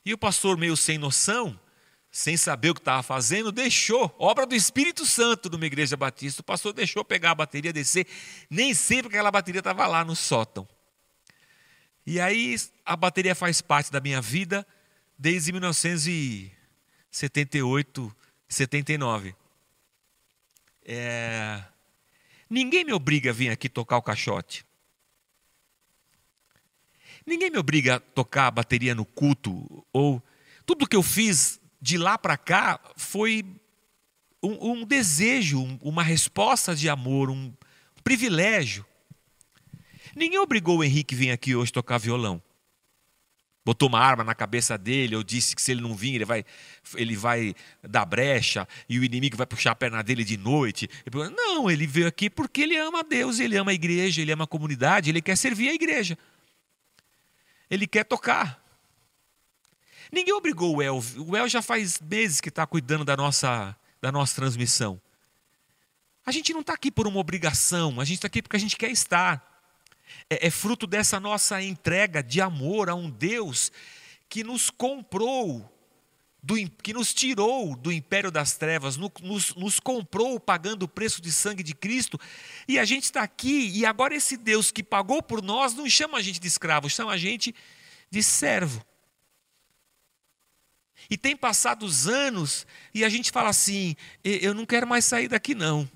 E 0.05 0.15
o 0.15 0.19
pastor, 0.19 0.57
meio 0.57 0.77
sem 0.77 0.99
noção, 0.99 1.59
sem 2.13 2.37
saber 2.37 2.71
o 2.71 2.75
que 2.75 2.81
estava 2.81 3.03
fazendo, 3.03 3.51
deixou, 3.51 4.15
obra 4.19 4.47
do 4.47 4.55
Espírito 4.55 5.05
Santo 5.05 5.51
de 5.51 5.57
uma 5.57 5.67
igreja 5.67 5.97
batista, 5.97 6.43
o 6.43 6.45
pastor 6.45 6.73
deixou 6.73 7.05
pegar 7.05 7.33
a 7.33 7.35
bateria, 7.35 7.73
descer, 7.73 8.07
nem 8.49 8.73
sempre 8.73 9.09
aquela 9.09 9.33
bateria 9.33 9.59
estava 9.59 9.89
lá 9.89 10.05
no 10.05 10.15
sótão. 10.15 10.69
E 12.07 12.21
aí 12.21 12.55
a 12.85 12.95
bateria 12.95 13.35
faz 13.35 13.61
parte 13.61 13.91
da 13.91 14.01
minha 14.01 14.21
vida 14.21 14.65
desde 15.19 15.51
1978, 15.53 18.17
79. 18.49 19.35
É... 20.85 21.65
Ninguém 22.53 22.85
me 22.85 22.93
obriga 22.93 23.31
a 23.31 23.33
vir 23.33 23.49
aqui 23.49 23.67
tocar 23.67 23.97
o 23.97 24.03
caixote. 24.03 24.63
Ninguém 27.25 27.51
me 27.51 27.57
obriga 27.57 27.95
a 27.95 27.99
tocar 27.99 28.49
a 28.49 28.51
bateria 28.51 28.95
no 28.95 29.07
culto, 29.07 29.83
ou 29.91 30.23
tudo 30.67 30.87
que 30.87 30.95
eu 30.95 31.03
fiz 31.03 31.59
de 31.81 31.97
lá 31.97 32.19
para 32.19 32.37
cá 32.37 32.79
foi 32.95 33.43
um, 34.43 34.73
um 34.73 34.85
desejo, 34.85 35.61
um, 35.61 35.79
uma 35.81 36.03
resposta 36.03 36.77
de 36.77 36.91
amor, 36.91 37.31
um 37.31 37.55
privilégio. 38.05 38.85
Ninguém 40.15 40.39
obrigou 40.39 40.77
o 40.77 40.85
Henrique 40.85 41.15
a 41.15 41.19
vir 41.19 41.31
aqui 41.31 41.57
hoje 41.57 41.73
tocar 41.73 41.97
violão. 41.97 42.43
Botou 43.65 43.89
uma 43.89 44.01
arma 44.01 44.25
na 44.25 44.35
cabeça 44.35 44.77
dele, 44.77 45.15
ou 45.15 45.23
disse 45.23 45.55
que 45.55 45.63
se 45.63 45.71
ele 45.71 45.81
não 45.81 45.95
vir, 45.95 46.17
ele 46.17 46.25
vai, 46.25 46.45
ele 46.97 47.17
vai 47.17 47.55
dar 47.83 48.05
brecha 48.05 48.67
e 48.89 48.99
o 48.99 49.05
inimigo 49.05 49.37
vai 49.37 49.47
puxar 49.47 49.71
a 49.71 49.75
perna 49.75 50.03
dele 50.03 50.25
de 50.25 50.37
noite. 50.37 50.91
Não, 51.37 51.71
ele 51.71 51.87
veio 51.87 52.09
aqui 52.09 52.29
porque 52.29 52.63
ele 52.63 52.77
ama 52.77 53.05
Deus, 53.05 53.39
ele 53.39 53.57
ama 53.57 53.71
a 53.71 53.75
igreja, 53.75 54.21
ele 54.21 54.33
ama 54.33 54.45
a 54.45 54.49
comunidade, 54.49 55.11
ele 55.11 55.23
quer 55.23 55.37
servir 55.37 55.69
a 55.69 55.75
igreja. 55.75 56.19
Ele 57.71 57.87
quer 57.87 58.05
tocar. 58.05 58.61
Ninguém 60.11 60.35
obrigou 60.35 60.77
o 60.77 60.83
El. 60.83 61.01
O 61.19 61.37
El 61.37 61.49
já 61.49 61.63
faz 61.63 62.01
meses 62.01 62.41
que 62.41 62.49
está 62.49 62.67
cuidando 62.67 63.05
da 63.05 63.17
nossa, 63.17 63.77
da 64.01 64.11
nossa 64.11 64.35
transmissão. 64.35 65.01
A 66.27 66.33
gente 66.33 66.53
não 66.53 66.61
está 66.61 66.75
aqui 66.75 66.91
por 66.91 67.07
uma 67.07 67.19
obrigação, 67.19 68.01
a 68.01 68.05
gente 68.05 68.19
está 68.19 68.27
aqui 68.27 68.43
porque 68.43 68.57
a 68.57 68.61
gente 68.61 68.77
quer 68.77 68.91
estar. 68.91 69.52
É, 70.29 70.47
é 70.47 70.51
fruto 70.51 70.87
dessa 70.87 71.21
nossa 71.21 71.63
entrega 71.63 72.23
de 72.23 72.41
amor 72.41 72.89
a 72.89 72.95
um 72.95 73.11
Deus 73.11 73.71
que 74.29 74.43
nos 74.43 74.71
comprou, 74.71 75.71
do, 76.43 76.55
que 76.83 76.93
nos 76.93 77.13
tirou 77.13 77.77
do 77.77 77.93
império 77.93 78.31
das 78.31 78.57
trevas, 78.57 78.97
no, 78.97 79.13
nos, 79.21 79.55
nos 79.55 79.79
comprou 79.79 80.41
pagando 80.41 80.85
o 80.85 80.89
preço 80.89 81.21
de 81.21 81.31
sangue 81.31 81.63
de 81.63 81.75
Cristo, 81.75 82.19
e 82.67 82.79
a 82.79 82.85
gente 82.85 83.05
está 83.05 83.23
aqui, 83.23 83.71
e 83.75 83.85
agora 83.85 84.15
esse 84.15 84.37
Deus 84.37 84.71
que 84.71 84.83
pagou 84.83 85.23
por 85.23 85.43
nós 85.43 85.75
não 85.75 85.89
chama 85.89 86.19
a 86.19 86.23
gente 86.23 86.41
de 86.41 86.49
escravo, 86.49 86.89
chama 86.89 87.13
a 87.13 87.19
gente 87.19 87.55
de 88.11 88.23
servo. 88.23 88.85
E 91.11 91.17
tem 91.17 91.37
passado 91.37 91.85
os 91.85 92.07
anos 92.07 92.67
e 92.95 93.05
a 93.05 93.09
gente 93.09 93.31
fala 93.31 93.51
assim: 93.51 93.97
eu 94.25 94.55
não 94.55 94.65
quero 94.65 94.87
mais 94.87 95.05
sair 95.05 95.29
daqui, 95.29 95.55
não. 95.55 95.89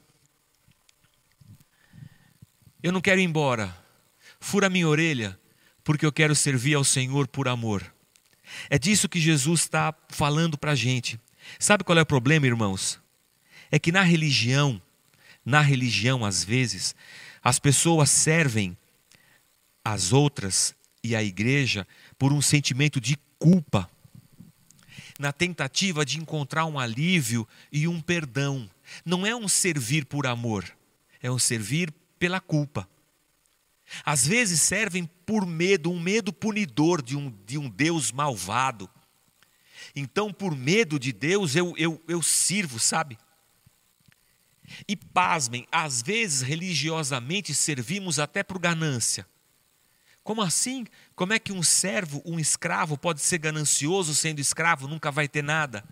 Eu 2.82 2.92
não 2.92 3.00
quero 3.00 3.20
ir 3.20 3.24
embora. 3.24 3.85
Fura 4.46 4.70
minha 4.70 4.86
orelha, 4.86 5.36
porque 5.82 6.06
eu 6.06 6.12
quero 6.12 6.32
servir 6.32 6.74
ao 6.74 6.84
Senhor 6.84 7.26
por 7.26 7.48
amor. 7.48 7.92
É 8.70 8.78
disso 8.78 9.08
que 9.08 9.18
Jesus 9.18 9.62
está 9.62 9.92
falando 10.08 10.56
para 10.56 10.70
a 10.70 10.74
gente. 10.76 11.18
Sabe 11.58 11.82
qual 11.82 11.98
é 11.98 12.02
o 12.02 12.06
problema, 12.06 12.46
irmãos? 12.46 13.00
É 13.72 13.78
que 13.80 13.90
na 13.90 14.02
religião, 14.02 14.80
na 15.44 15.60
religião, 15.60 16.24
às 16.24 16.44
vezes, 16.44 16.94
as 17.42 17.58
pessoas 17.58 18.08
servem 18.08 18.76
as 19.84 20.12
outras 20.12 20.76
e 21.02 21.16
a 21.16 21.24
igreja 21.24 21.84
por 22.16 22.32
um 22.32 22.40
sentimento 22.40 23.00
de 23.00 23.18
culpa 23.40 23.90
na 25.18 25.32
tentativa 25.32 26.04
de 26.04 26.20
encontrar 26.20 26.66
um 26.66 26.78
alívio 26.78 27.48
e 27.72 27.88
um 27.88 28.00
perdão. 28.00 28.70
Não 29.04 29.26
é 29.26 29.34
um 29.34 29.48
servir 29.48 30.04
por 30.04 30.24
amor, 30.24 30.64
é 31.20 31.28
um 31.28 31.38
servir 31.38 31.92
pela 32.16 32.38
culpa. 32.38 32.88
Às 34.04 34.26
vezes 34.26 34.60
servem 34.60 35.04
por 35.24 35.46
medo, 35.46 35.90
um 35.90 36.00
medo 36.00 36.32
punidor 36.32 37.02
de 37.02 37.16
um, 37.16 37.30
de 37.44 37.56
um 37.58 37.68
Deus 37.68 38.12
malvado. 38.12 38.90
Então, 39.94 40.32
por 40.32 40.54
medo 40.54 40.98
de 40.98 41.12
Deus, 41.12 41.54
eu, 41.54 41.74
eu, 41.76 42.02
eu 42.08 42.22
sirvo, 42.22 42.78
sabe? 42.78 43.18
E 44.86 44.96
pasmem, 44.96 45.66
às 45.70 46.02
vezes 46.02 46.42
religiosamente 46.42 47.54
servimos 47.54 48.18
até 48.18 48.42
por 48.42 48.58
ganância. 48.58 49.26
Como 50.22 50.42
assim? 50.42 50.84
Como 51.14 51.32
é 51.32 51.38
que 51.38 51.52
um 51.52 51.62
servo, 51.62 52.20
um 52.26 52.38
escravo, 52.38 52.98
pode 52.98 53.20
ser 53.20 53.38
ganancioso 53.38 54.14
sendo 54.14 54.40
escravo, 54.40 54.88
nunca 54.88 55.10
vai 55.10 55.28
ter 55.28 55.42
nada? 55.42 55.84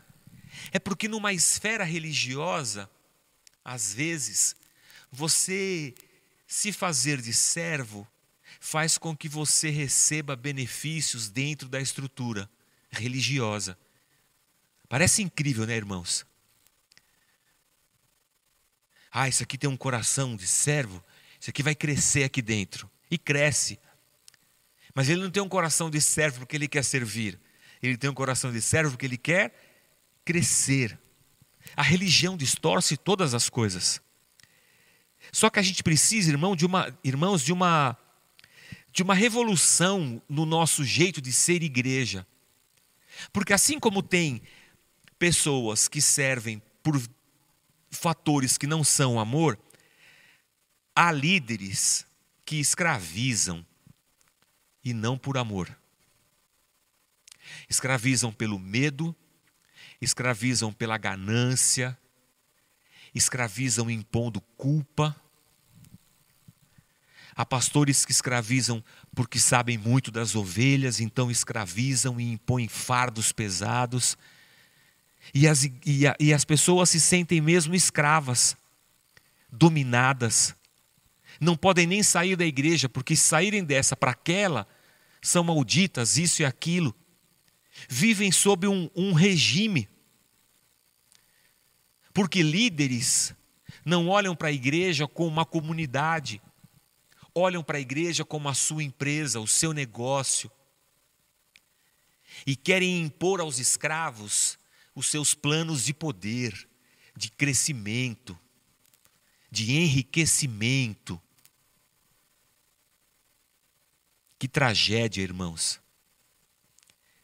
É 0.73 0.79
porque 0.79 1.07
numa 1.07 1.33
esfera 1.33 1.85
religiosa, 1.85 2.91
às 3.65 3.95
vezes, 3.95 4.57
você 5.11 5.95
se 6.55 6.71
fazer 6.71 7.21
de 7.21 7.33
servo 7.33 8.07
faz 8.61 8.97
com 8.97 9.17
que 9.17 9.29
você 9.29 9.71
receba 9.71 10.37
benefícios 10.37 11.29
dentro 11.29 11.69
da 11.69 11.81
estrutura 11.81 12.49
religiosa. 12.93 13.77
Parece 14.89 15.21
incrível, 15.21 15.67
né, 15.67 15.75
irmãos? 15.75 16.25
Ah, 19.11 19.29
isso 19.29 19.43
aqui 19.43 19.59
tem 19.59 19.69
um 19.69 19.77
coração 19.77 20.37
de 20.37 20.47
servo, 20.47 21.03
isso 21.41 21.51
aqui 21.51 21.61
vai 21.61 21.75
crescer 21.75 22.23
aqui 22.23 22.41
dentro. 22.41 22.89
E 23.11 23.19
cresce. 23.19 23.81
Mas 24.95 25.09
ele 25.09 25.23
não 25.23 25.33
tem 25.33 25.43
um 25.43 25.49
coração 25.49 25.91
de 25.91 26.01
servo 26.01 26.39
porque 26.39 26.55
ele 26.55 26.69
quer 26.69 26.85
servir. 26.85 27.39
Ele 27.83 27.97
tem 27.97 28.09
um 28.09 28.15
coração 28.15 28.53
de 28.53 28.63
servo 28.63 28.93
porque 28.93 29.07
ele 29.07 29.19
quer 29.19 29.53
crescer. 30.25 30.97
A 31.75 31.83
religião 31.83 32.37
distorce 32.37 32.97
todas 32.97 33.35
as 33.35 33.51
coisas. 33.51 34.01
Só 35.35 35.51
que 35.51 35.59
a 35.59 35.63
gente 35.63 35.83
precisa, 35.83 36.31
irmão, 36.31 36.55
de 36.55 36.65
uma, 36.65 36.97
irmãos, 37.03 37.43
de 37.43 37.53
uma 37.53 37.99
de 38.93 39.03
uma 39.03 39.15
revolução 39.15 40.23
no 40.29 40.47
nosso 40.47 40.85
jeito 40.85 41.21
de 41.21 41.33
ser 41.33 41.65
igreja. 41.65 42.25
Porque 43.33 43.53
assim 43.53 43.81
como 43.81 44.01
tem 44.01 44.41
pessoas 45.19 45.89
que 45.89 46.01
servem 46.01 46.63
por 46.81 47.03
fatores 47.91 48.57
que 48.57 48.69
não 48.69 48.85
são 48.85 49.19
amor, 49.19 49.59
há 50.95 51.11
líderes 51.11 52.07
que 52.47 52.61
escravizam, 52.61 53.67
e 54.85 54.95
não 54.95 55.19
por 55.19 55.37
amor. 55.37 55.77
Escravizam 57.69 58.33
pelo 58.33 58.61
medo, 58.61 59.13
escravizam 60.01 60.73
pela 60.73 60.97
ganância, 60.97 61.99
escravizam 63.13 63.91
impondo 63.91 64.41
culpa. 64.41 65.21
Há 67.37 67.45
pastores 67.45 68.05
que 68.05 68.13
escravizam 68.13 68.83
porque 69.15 69.39
sabem 69.39 69.77
muito 69.77 70.11
das 70.11 70.37
ovelhas, 70.37 71.01
então 71.01 71.31
escravizam 71.31 72.21
e 72.21 72.33
impõem 72.33 72.69
fardos 72.69 73.33
pesados. 73.33 74.17
E 75.33 75.49
as, 75.49 75.69
e, 75.85 76.07
a, 76.07 76.17
e 76.21 76.33
as 76.33 76.45
pessoas 76.45 76.91
se 76.91 77.01
sentem 77.01 77.41
mesmo 77.41 77.75
escravas, 77.75 78.57
dominadas. 79.51 80.55
Não 81.41 81.57
podem 81.57 81.87
nem 81.87 82.03
sair 82.03 82.37
da 82.37 82.45
igreja, 82.45 82.89
porque 82.89 83.17
saírem 83.17 83.65
dessa 83.65 83.97
para 83.97 84.13
aquela, 84.13 84.67
são 85.21 85.43
malditas, 85.43 86.17
isso 86.17 86.43
e 86.43 86.45
aquilo. 86.45 86.95
Vivem 87.89 88.31
sob 88.31 88.69
um, 88.69 88.89
um 88.95 89.13
regime. 89.13 89.89
Porque 92.13 92.43
líderes 92.43 93.35
não 93.85 94.09
olham 94.09 94.37
para 94.37 94.49
a 94.49 94.53
igreja 94.53 95.09
como 95.09 95.29
uma 95.29 95.45
comunidade, 95.45 96.41
olham 97.35 97.63
para 97.63 97.79
a 97.79 97.81
igreja 97.81 98.25
como 98.25 98.49
a 98.49 98.55
sua 98.55 98.83
empresa, 98.83 99.41
o 99.41 99.47
seu 99.47 99.73
negócio, 99.73 100.51
e 102.47 102.55
querem 102.55 103.01
impor 103.01 103.41
aos 103.41 103.59
escravos 103.59 104.59
os 104.95 105.07
seus 105.07 105.35
planos 105.35 105.85
de 105.85 105.93
poder, 105.93 106.69
de 107.17 107.31
crescimento, 107.31 108.39
de 109.51 109.73
enriquecimento. 109.73 111.21
Que 114.39 114.49
tragédia, 114.49 115.23
irmãos. 115.23 115.81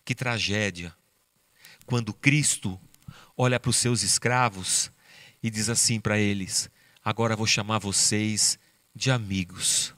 Que 0.04 0.14
tragédia. 0.14 0.96
Quando 1.86 2.14
Cristo 2.14 2.80
olha 3.36 3.58
para 3.58 3.70
os 3.70 3.76
seus 3.76 4.02
escravos 4.02 4.90
e 5.42 5.50
diz 5.50 5.68
assim 5.68 6.00
para 6.00 6.18
eles: 6.18 6.70
Agora 7.04 7.36
vou 7.36 7.46
chamar 7.46 7.78
vocês 7.78 8.58
de 8.94 9.10
amigos. 9.10 9.94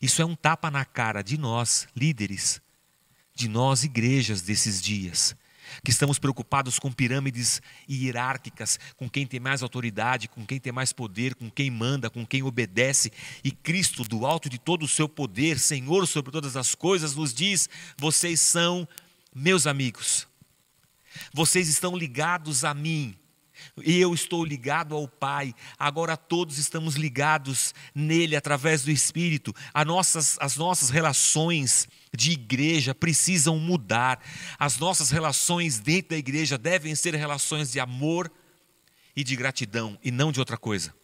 Isso 0.00 0.20
é 0.20 0.24
um 0.24 0.34
tapa 0.34 0.70
na 0.70 0.84
cara 0.84 1.22
de 1.22 1.38
nós, 1.38 1.88
líderes, 1.96 2.60
de 3.34 3.48
nós, 3.48 3.84
igrejas 3.84 4.42
desses 4.42 4.80
dias, 4.80 5.36
que 5.84 5.90
estamos 5.90 6.18
preocupados 6.18 6.78
com 6.78 6.92
pirâmides 6.92 7.60
hierárquicas, 7.88 8.78
com 8.96 9.08
quem 9.08 9.26
tem 9.26 9.40
mais 9.40 9.62
autoridade, 9.62 10.28
com 10.28 10.46
quem 10.46 10.60
tem 10.60 10.72
mais 10.72 10.92
poder, 10.92 11.34
com 11.34 11.50
quem 11.50 11.70
manda, 11.70 12.08
com 12.08 12.24
quem 12.24 12.42
obedece, 12.42 13.12
e 13.42 13.50
Cristo, 13.50 14.04
do 14.04 14.24
alto 14.24 14.48
de 14.48 14.58
todo 14.58 14.84
o 14.84 14.88
seu 14.88 15.08
poder, 15.08 15.58
Senhor 15.58 16.06
sobre 16.06 16.30
todas 16.32 16.56
as 16.56 16.74
coisas, 16.74 17.14
nos 17.14 17.34
diz: 17.34 17.68
vocês 17.98 18.40
são 18.40 18.88
meus 19.34 19.66
amigos, 19.66 20.26
vocês 21.32 21.68
estão 21.68 21.96
ligados 21.96 22.64
a 22.64 22.72
mim. 22.72 23.16
Eu 23.84 24.14
estou 24.14 24.44
ligado 24.44 24.94
ao 24.94 25.06
Pai, 25.06 25.54
agora 25.78 26.16
todos 26.16 26.58
estamos 26.58 26.94
ligados 26.94 27.74
nele 27.94 28.36
através 28.36 28.82
do 28.82 28.90
Espírito. 28.90 29.54
As 29.72 29.86
nossas, 29.86 30.36
as 30.40 30.56
nossas 30.56 30.90
relações 30.90 31.88
de 32.16 32.32
igreja 32.32 32.94
precisam 32.94 33.58
mudar. 33.58 34.22
As 34.58 34.78
nossas 34.78 35.10
relações 35.10 35.78
dentro 35.78 36.10
da 36.10 36.16
igreja 36.16 36.56
devem 36.56 36.94
ser 36.94 37.14
relações 37.14 37.70
de 37.70 37.80
amor 37.80 38.30
e 39.14 39.24
de 39.24 39.34
gratidão, 39.36 39.98
e 40.02 40.10
não 40.10 40.30
de 40.30 40.38
outra 40.38 40.56
coisa. 40.56 40.94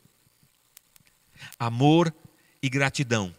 Amor 1.58 2.14
e 2.62 2.68
gratidão. 2.68 3.34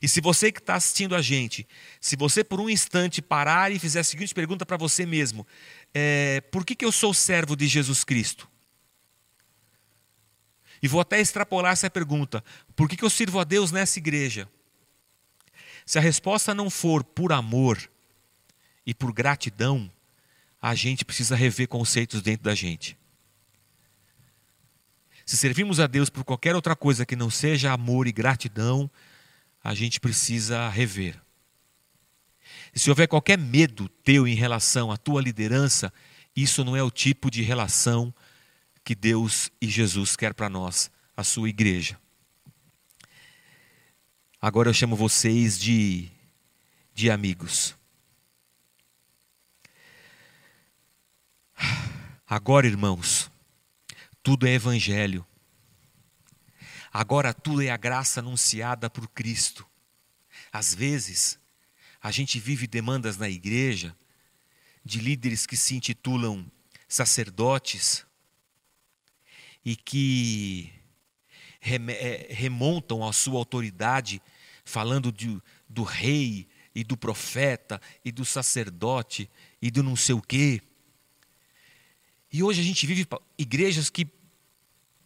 E 0.00 0.08
se 0.08 0.20
você 0.20 0.52
que 0.52 0.60
está 0.60 0.74
assistindo 0.74 1.14
a 1.14 1.22
gente, 1.22 1.66
se 2.00 2.16
você 2.16 2.44
por 2.44 2.60
um 2.60 2.68
instante 2.68 3.22
parar 3.22 3.72
e 3.72 3.78
fizer 3.78 4.00
a 4.00 4.04
seguinte 4.04 4.34
pergunta 4.34 4.64
para 4.64 4.76
você 4.76 5.04
mesmo: 5.04 5.46
é, 5.94 6.40
por 6.52 6.64
que, 6.64 6.74
que 6.74 6.84
eu 6.84 6.92
sou 6.92 7.12
servo 7.12 7.56
de 7.56 7.66
Jesus 7.66 8.04
Cristo? 8.04 8.48
E 10.82 10.88
vou 10.88 11.00
até 11.00 11.20
extrapolar 11.20 11.72
essa 11.72 11.90
pergunta: 11.90 12.42
por 12.74 12.88
que, 12.88 12.96
que 12.96 13.04
eu 13.04 13.10
sirvo 13.10 13.38
a 13.38 13.44
Deus 13.44 13.70
nessa 13.70 13.98
igreja? 13.98 14.48
Se 15.84 15.98
a 15.98 16.00
resposta 16.00 16.54
não 16.54 16.70
for 16.70 17.02
por 17.02 17.32
amor 17.32 17.90
e 18.86 18.94
por 18.94 19.12
gratidão, 19.12 19.90
a 20.60 20.74
gente 20.74 21.04
precisa 21.04 21.34
rever 21.34 21.68
conceitos 21.68 22.22
dentro 22.22 22.44
da 22.44 22.54
gente. 22.54 22.96
Se 25.26 25.36
servimos 25.36 25.80
a 25.80 25.86
Deus 25.86 26.10
por 26.10 26.24
qualquer 26.24 26.54
outra 26.54 26.74
coisa 26.74 27.06
que 27.06 27.16
não 27.16 27.30
seja 27.30 27.72
amor 27.72 28.06
e 28.06 28.12
gratidão, 28.12 28.90
a 29.62 29.74
gente 29.74 30.00
precisa 30.00 30.68
rever. 30.68 31.20
E 32.74 32.78
se 32.78 32.90
houver 32.90 33.08
qualquer 33.08 33.38
medo 33.38 33.88
teu 34.04 34.26
em 34.26 34.34
relação 34.34 34.90
à 34.92 34.96
tua 34.96 35.20
liderança, 35.20 35.92
isso 36.34 36.64
não 36.64 36.76
é 36.76 36.82
o 36.82 36.90
tipo 36.90 37.30
de 37.30 37.42
relação 37.42 38.14
que 38.84 38.94
Deus 38.94 39.50
e 39.60 39.68
Jesus 39.68 40.16
quer 40.16 40.34
para 40.34 40.48
nós, 40.48 40.90
a 41.16 41.24
sua 41.24 41.48
igreja. 41.48 41.98
Agora 44.40 44.68
eu 44.68 44.74
chamo 44.74 44.96
vocês 44.96 45.58
de, 45.58 46.08
de 46.94 47.10
amigos. 47.10 47.74
Agora, 52.26 52.66
irmãos, 52.66 53.28
tudo 54.22 54.46
é 54.46 54.52
evangelho. 54.52 55.26
Agora 56.92 57.34
tudo 57.34 57.62
é 57.62 57.70
a 57.70 57.76
graça 57.76 58.20
anunciada 58.20 58.88
por 58.88 59.08
Cristo. 59.08 59.66
Às 60.52 60.72
vezes, 60.72 61.39
a 62.02 62.10
gente 62.10 62.40
vive 62.40 62.66
demandas 62.66 63.16
na 63.16 63.28
igreja 63.28 63.94
de 64.84 65.00
líderes 65.00 65.46
que 65.46 65.56
se 65.56 65.74
intitulam 65.74 66.50
sacerdotes 66.88 68.06
e 69.64 69.76
que 69.76 70.72
é, 71.60 72.26
remontam 72.30 73.06
a 73.06 73.12
sua 73.12 73.38
autoridade, 73.38 74.22
falando 74.64 75.12
de, 75.12 75.40
do 75.68 75.82
rei 75.82 76.48
e 76.74 76.82
do 76.82 76.96
profeta 76.96 77.80
e 78.04 78.10
do 78.10 78.24
sacerdote 78.24 79.28
e 79.60 79.70
do 79.70 79.82
não 79.82 79.94
sei 79.94 80.14
o 80.14 80.22
quê. 80.22 80.62
E 82.32 82.42
hoje 82.42 82.60
a 82.60 82.64
gente 82.64 82.86
vive 82.86 83.06
igrejas 83.36 83.90
que, 83.90 84.06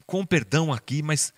com 0.06 0.24
perdão 0.24 0.72
aqui, 0.72 1.02
mas 1.02 1.32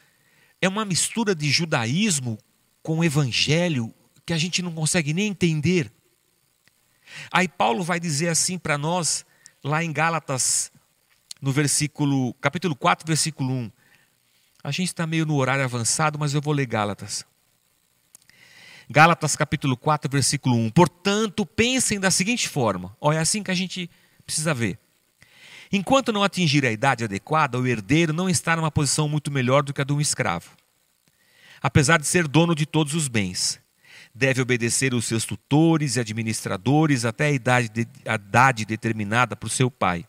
é 0.60 0.68
uma 0.68 0.84
mistura 0.84 1.34
de 1.34 1.50
judaísmo 1.50 2.38
com 2.82 3.02
evangelho 3.02 3.94
que 4.26 4.32
a 4.32 4.38
gente 4.38 4.60
não 4.60 4.72
consegue 4.72 5.14
nem 5.14 5.28
entender. 5.28 5.90
Aí 7.30 7.46
Paulo 7.46 7.84
vai 7.84 8.00
dizer 8.00 8.28
assim 8.28 8.58
para 8.58 8.76
nós, 8.76 9.24
lá 9.62 9.84
em 9.84 9.92
Gálatas, 9.92 10.72
no 11.40 11.52
versículo, 11.52 12.34
capítulo 12.34 12.74
4, 12.74 13.06
versículo 13.06 13.52
1. 13.52 13.70
A 14.64 14.72
gente 14.72 14.88
está 14.88 15.06
meio 15.06 15.24
no 15.24 15.36
horário 15.36 15.62
avançado, 15.62 16.18
mas 16.18 16.34
eu 16.34 16.42
vou 16.42 16.52
ler 16.52 16.66
Gálatas. 16.66 17.24
Gálatas 18.90 19.36
capítulo 19.36 19.76
4, 19.76 20.10
versículo 20.10 20.56
1. 20.56 20.70
Portanto, 20.70 21.46
pensem 21.46 22.00
da 22.00 22.10
seguinte 22.10 22.48
forma: 22.48 22.96
olha, 23.00 23.18
é 23.18 23.20
assim 23.20 23.42
que 23.44 23.50
a 23.50 23.54
gente 23.54 23.88
precisa 24.24 24.52
ver. 24.52 24.78
Enquanto 25.72 26.12
não 26.12 26.22
atingir 26.22 26.64
a 26.64 26.70
idade 26.70 27.04
adequada, 27.04 27.58
o 27.58 27.66
herdeiro 27.66 28.12
não 28.12 28.28
está 28.28 28.56
numa 28.56 28.70
posição 28.70 29.08
muito 29.08 29.30
melhor 29.30 29.62
do 29.62 29.72
que 29.72 29.80
a 29.80 29.84
de 29.84 29.92
um 29.92 30.00
escravo. 30.00 30.50
Apesar 31.60 31.98
de 31.98 32.06
ser 32.06 32.28
dono 32.28 32.54
de 32.54 32.66
todos 32.66 32.94
os 32.94 33.08
bens, 33.08 33.60
deve 34.16 34.40
obedecer 34.40 34.94
os 34.94 35.04
seus 35.04 35.26
tutores 35.26 35.96
e 35.96 36.00
administradores 36.00 37.04
até 37.04 37.26
a 37.26 37.32
idade, 37.32 37.68
de, 37.68 37.86
a 38.06 38.14
idade 38.14 38.64
determinada 38.64 39.36
por 39.36 39.50
seu 39.50 39.70
pai. 39.70 40.06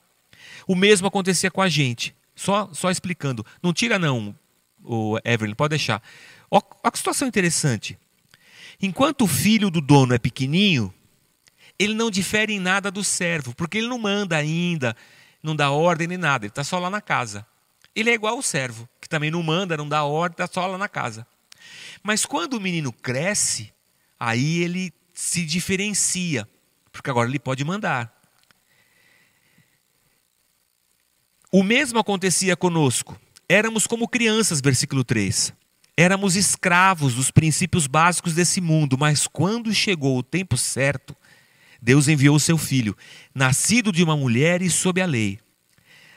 O 0.65 0.75
mesmo 0.75 1.07
acontecia 1.07 1.51
com 1.51 1.61
a 1.61 1.67
gente. 1.67 2.15
Só, 2.33 2.69
só 2.71 2.89
explicando. 2.89 3.45
Não 3.61 3.73
tira, 3.73 3.99
não, 3.99 4.33
o 4.81 5.19
Evelyn, 5.25 5.53
pode 5.53 5.71
deixar. 5.71 6.01
Olha 6.49 6.63
que 6.91 6.97
situação 6.97 7.27
interessante. 7.27 7.99
Enquanto 8.81 9.23
o 9.23 9.27
filho 9.27 9.69
do 9.69 9.81
dono 9.81 10.13
é 10.13 10.17
pequenininho, 10.17 10.93
ele 11.77 11.93
não 11.93 12.09
difere 12.09 12.53
em 12.53 12.59
nada 12.59 12.89
do 12.89 13.03
servo, 13.03 13.53
porque 13.55 13.77
ele 13.77 13.87
não 13.87 13.99
manda 13.99 14.37
ainda, 14.37 14.95
não 15.43 15.55
dá 15.55 15.71
ordem 15.71 16.07
nem 16.07 16.17
nada, 16.17 16.45
ele 16.45 16.51
está 16.51 16.63
só 16.63 16.79
lá 16.79 16.89
na 16.89 17.01
casa. 17.01 17.45
Ele 17.93 18.09
é 18.09 18.13
igual 18.13 18.35
ao 18.35 18.41
servo, 18.41 18.87
que 19.01 19.09
também 19.09 19.31
não 19.31 19.43
manda, 19.43 19.75
não 19.75 19.89
dá 19.89 20.03
ordem, 20.03 20.33
está 20.33 20.47
só 20.47 20.65
lá 20.65 20.77
na 20.77 20.87
casa. 20.87 21.27
Mas 22.01 22.25
quando 22.25 22.53
o 22.53 22.61
menino 22.61 22.93
cresce, 22.93 23.73
aí 24.19 24.59
ele 24.63 24.93
se 25.13 25.45
diferencia, 25.45 26.47
porque 26.91 27.09
agora 27.09 27.29
ele 27.29 27.39
pode 27.39 27.63
mandar. 27.63 28.13
O 31.51 31.63
mesmo 31.63 31.97
acontecia 31.97 32.55
conosco. 32.55 33.19
Éramos 33.47 33.87
como 33.87 34.07
crianças, 34.07 34.59
versículo 34.59 35.03
3. 35.03 35.53
Éramos 35.95 36.35
escravos 36.35 37.15
dos 37.15 37.31
princípios 37.31 37.87
básicos 37.87 38.33
desse 38.33 38.61
mundo, 38.61 38.97
mas 38.97 39.25
quando 39.25 39.73
chegou 39.73 40.17
o 40.17 40.23
tempo 40.23 40.57
certo, 40.57 41.15
Deus 41.81 42.07
enviou 42.07 42.35
o 42.35 42.39
seu 42.39 42.57
filho, 42.57 42.95
nascido 43.33 43.91
de 43.91 44.03
uma 44.03 44.15
mulher 44.15 44.61
e 44.61 44.69
sob 44.69 45.01
a 45.01 45.05
lei. 45.05 45.39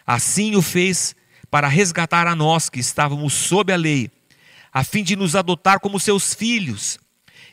Assim 0.06 0.56
o 0.56 0.62
fez 0.62 1.14
para 1.50 1.68
resgatar 1.68 2.26
a 2.26 2.34
nós 2.34 2.68
que 2.68 2.80
estávamos 2.80 3.32
sob 3.32 3.72
a 3.72 3.76
lei, 3.76 4.10
a 4.72 4.84
fim 4.84 5.02
de 5.02 5.16
nos 5.16 5.34
adotar 5.34 5.80
como 5.80 5.98
seus 6.00 6.34
filhos. 6.34 6.98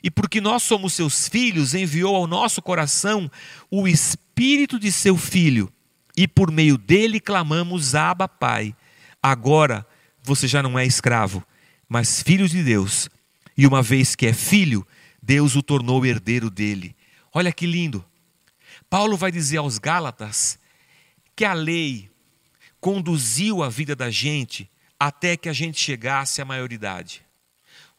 E 0.07 0.09
porque 0.09 0.39
nós 0.39 0.63
somos 0.63 0.93
seus 0.93 1.27
filhos, 1.27 1.75
enviou 1.75 2.15
ao 2.15 2.25
nosso 2.25 2.61
coração 2.61 3.29
o 3.69 3.85
espírito 3.85 4.79
de 4.79 4.89
seu 4.89 5.17
filho, 5.17 5.69
e 6.15 6.25
por 6.25 6.49
meio 6.49 6.77
dele 6.77 7.19
clamamos: 7.19 7.93
Abba, 7.93 8.25
Pai. 8.25 8.73
Agora 9.21 9.85
você 10.23 10.47
já 10.47 10.63
não 10.63 10.79
é 10.79 10.85
escravo, 10.85 11.43
mas 11.89 12.23
filho 12.23 12.47
de 12.47 12.63
Deus. 12.63 13.09
E 13.57 13.67
uma 13.67 13.81
vez 13.81 14.15
que 14.15 14.25
é 14.25 14.31
filho, 14.31 14.87
Deus 15.21 15.57
o 15.57 15.61
tornou 15.61 16.05
herdeiro 16.05 16.49
dele. 16.49 16.95
Olha 17.33 17.51
que 17.51 17.65
lindo. 17.65 18.05
Paulo 18.89 19.17
vai 19.17 19.29
dizer 19.29 19.57
aos 19.57 19.77
Gálatas 19.77 20.57
que 21.35 21.43
a 21.43 21.51
lei 21.51 22.09
conduziu 22.79 23.61
a 23.61 23.67
vida 23.67 23.93
da 23.93 24.09
gente 24.09 24.71
até 24.97 25.35
que 25.35 25.49
a 25.49 25.53
gente 25.53 25.77
chegasse 25.77 26.41
à 26.41 26.45
maioridade. 26.45 27.26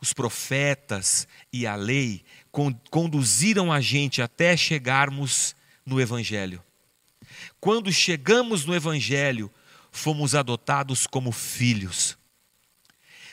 Os 0.01 0.13
profetas 0.13 1.27
e 1.53 1.67
a 1.67 1.75
lei 1.75 2.25
conduziram 2.91 3.73
a 3.73 3.81
gente 3.81 4.23
até 4.23 4.57
chegarmos 4.57 5.57
no 5.85 6.01
Evangelho. 6.01 6.63
Quando 7.61 7.93
chegamos 7.93 8.65
no 8.65 8.75
Evangelho, 8.75 9.51
fomos 9.91 10.35
adotados 10.35 11.07
como 11.07 11.33
filhos. 11.33 12.17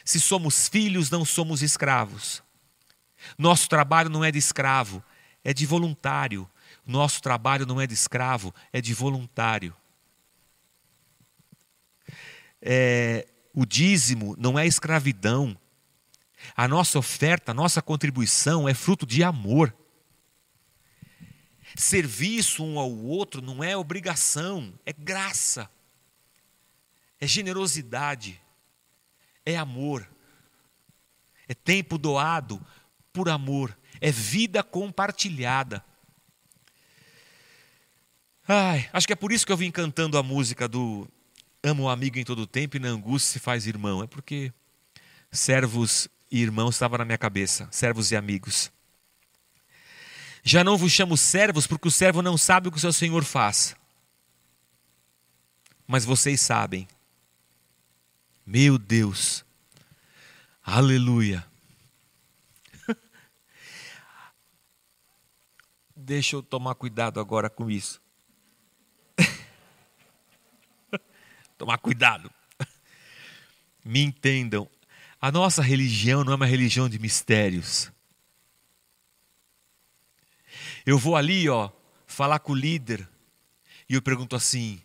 Se 0.04 0.20
somos 0.20 0.68
filhos, 0.68 1.10
não 1.10 1.26
somos 1.26 1.62
escravos. 1.62 2.44
Nosso 3.38 3.68
trabalho 3.68 4.10
não 4.10 4.24
é 4.24 4.32
de 4.32 4.38
escravo, 4.38 5.04
é 5.44 5.54
de 5.54 5.66
voluntário. 5.66 6.50
Nosso 6.86 7.22
trabalho 7.22 7.66
não 7.66 7.82
é 7.82 7.88
de 7.88 7.94
escravo, 7.94 8.54
é 8.72 8.82
de 8.82 8.94
voluntário. 8.94 9.76
É, 12.62 13.28
o 13.54 13.66
dízimo 13.66 14.36
não 14.38 14.58
é 14.58 14.66
escravidão. 14.66 15.58
A 16.56 16.68
nossa 16.68 17.00
oferta, 17.00 17.52
a 17.52 17.56
nossa 17.56 17.82
contribuição 17.82 18.68
é 18.68 18.74
fruto 18.74 19.06
de 19.06 19.24
amor. 19.24 19.76
Serviço 21.76 22.64
um 22.64 22.80
ao 22.80 22.92
outro 22.92 23.42
não 23.42 23.64
é 23.64 23.76
obrigação, 23.76 24.74
é 24.86 24.94
graça, 24.94 25.70
é 27.20 27.28
generosidade, 27.28 28.42
é 29.46 29.58
amor, 29.58 30.10
é 31.48 31.54
tempo 31.54 31.98
doado 31.98 32.66
por 33.12 33.30
amor, 33.30 33.78
é 34.00 34.12
vida 34.12 34.64
compartilhada. 34.64 35.84
Ai, 38.48 38.90
acho 38.94 39.08
que 39.08 39.14
é 39.14 39.16
por 39.16 39.32
isso 39.32 39.46
que 39.46 39.52
eu 39.52 39.58
vim 39.58 39.72
cantando 39.72 40.18
a 40.18 40.24
música 40.24 40.68
do 40.68 41.08
Amo 41.66 41.86
o 41.86 41.90
amigo 41.90 42.20
em 42.20 42.24
todo 42.24 42.46
tempo 42.46 42.78
e 42.78 42.80
na 42.80 42.90
angústia 42.90 43.34
se 43.34 43.40
faz 43.40 43.66
irmão. 43.66 44.04
É 44.04 44.06
porque 44.06 44.54
servos 45.32 46.08
e 46.32 46.42
irmãos 46.42 46.76
estava 46.76 46.98
na 46.98 47.06
minha 47.06 47.18
cabeça, 47.18 47.68
servos 47.72 48.12
e 48.12 48.16
amigos. 48.16 48.72
Já 50.44 50.64
não 50.64 50.78
vos 50.78 50.92
chamo 50.92 51.18
servos, 51.18 51.66
porque 51.66 51.88
o 51.88 51.92
servo 51.92 52.22
não 52.22 52.38
sabe 52.38 52.68
o 52.68 52.72
que 52.72 52.78
o 52.78 52.82
seu 52.82 52.94
senhor 52.94 53.24
faz. 53.24 53.76
Mas 55.88 56.06
vocês 56.06 56.40
sabem. 56.40 56.88
Meu 58.46 58.78
Deus. 58.78 59.44
Aleluia. 60.64 61.44
Deixa 65.96 66.36
eu 66.36 66.44
tomar 66.44 66.76
cuidado 66.76 67.20
agora 67.20 67.50
com 67.50 67.68
isso. 67.68 68.00
tomar 71.58 71.80
cuidado. 71.80 72.32
Me 73.84 74.02
entendam. 74.02 74.70
A 75.26 75.32
nossa 75.32 75.60
religião 75.64 76.24
não 76.24 76.34
é 76.34 76.36
uma 76.36 76.46
religião 76.46 76.88
de 76.88 77.00
mistérios. 77.00 77.92
Eu 80.86 81.00
vou 81.00 81.16
ali, 81.16 81.50
ó, 81.50 81.72
falar 82.06 82.38
com 82.38 82.52
o 82.52 82.56
líder 82.56 83.10
e 83.90 83.96
eu 83.96 84.04
pergunto 84.04 84.36
assim: 84.36 84.80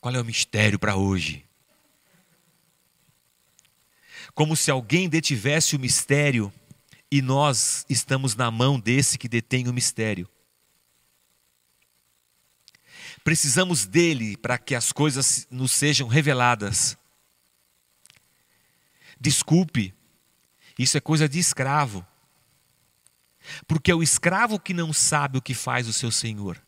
qual 0.00 0.14
é 0.14 0.18
o 0.18 0.24
mistério 0.24 0.78
para 0.78 0.96
hoje? 0.96 1.44
Como 4.32 4.56
se 4.56 4.70
alguém 4.70 5.06
detivesse 5.06 5.76
o 5.76 5.78
mistério 5.78 6.50
e 7.10 7.20
nós 7.20 7.84
estamos 7.86 8.34
na 8.34 8.50
mão 8.50 8.80
desse 8.80 9.18
que 9.18 9.28
detém 9.28 9.68
o 9.68 9.74
mistério. 9.74 10.26
Precisamos 13.22 13.84
dele 13.84 14.34
para 14.38 14.56
que 14.56 14.74
as 14.74 14.92
coisas 14.92 15.46
nos 15.50 15.72
sejam 15.72 16.08
reveladas. 16.08 16.96
Desculpe, 19.24 19.94
isso 20.78 20.98
é 20.98 21.00
coisa 21.00 21.26
de 21.26 21.38
escravo. 21.38 22.06
Porque 23.66 23.90
é 23.90 23.94
o 23.94 24.02
escravo 24.02 24.60
que 24.60 24.74
não 24.74 24.92
sabe 24.92 25.38
o 25.38 25.42
que 25.42 25.54
faz 25.54 25.88
o 25.88 25.94
seu 25.94 26.10
senhor. 26.10 26.62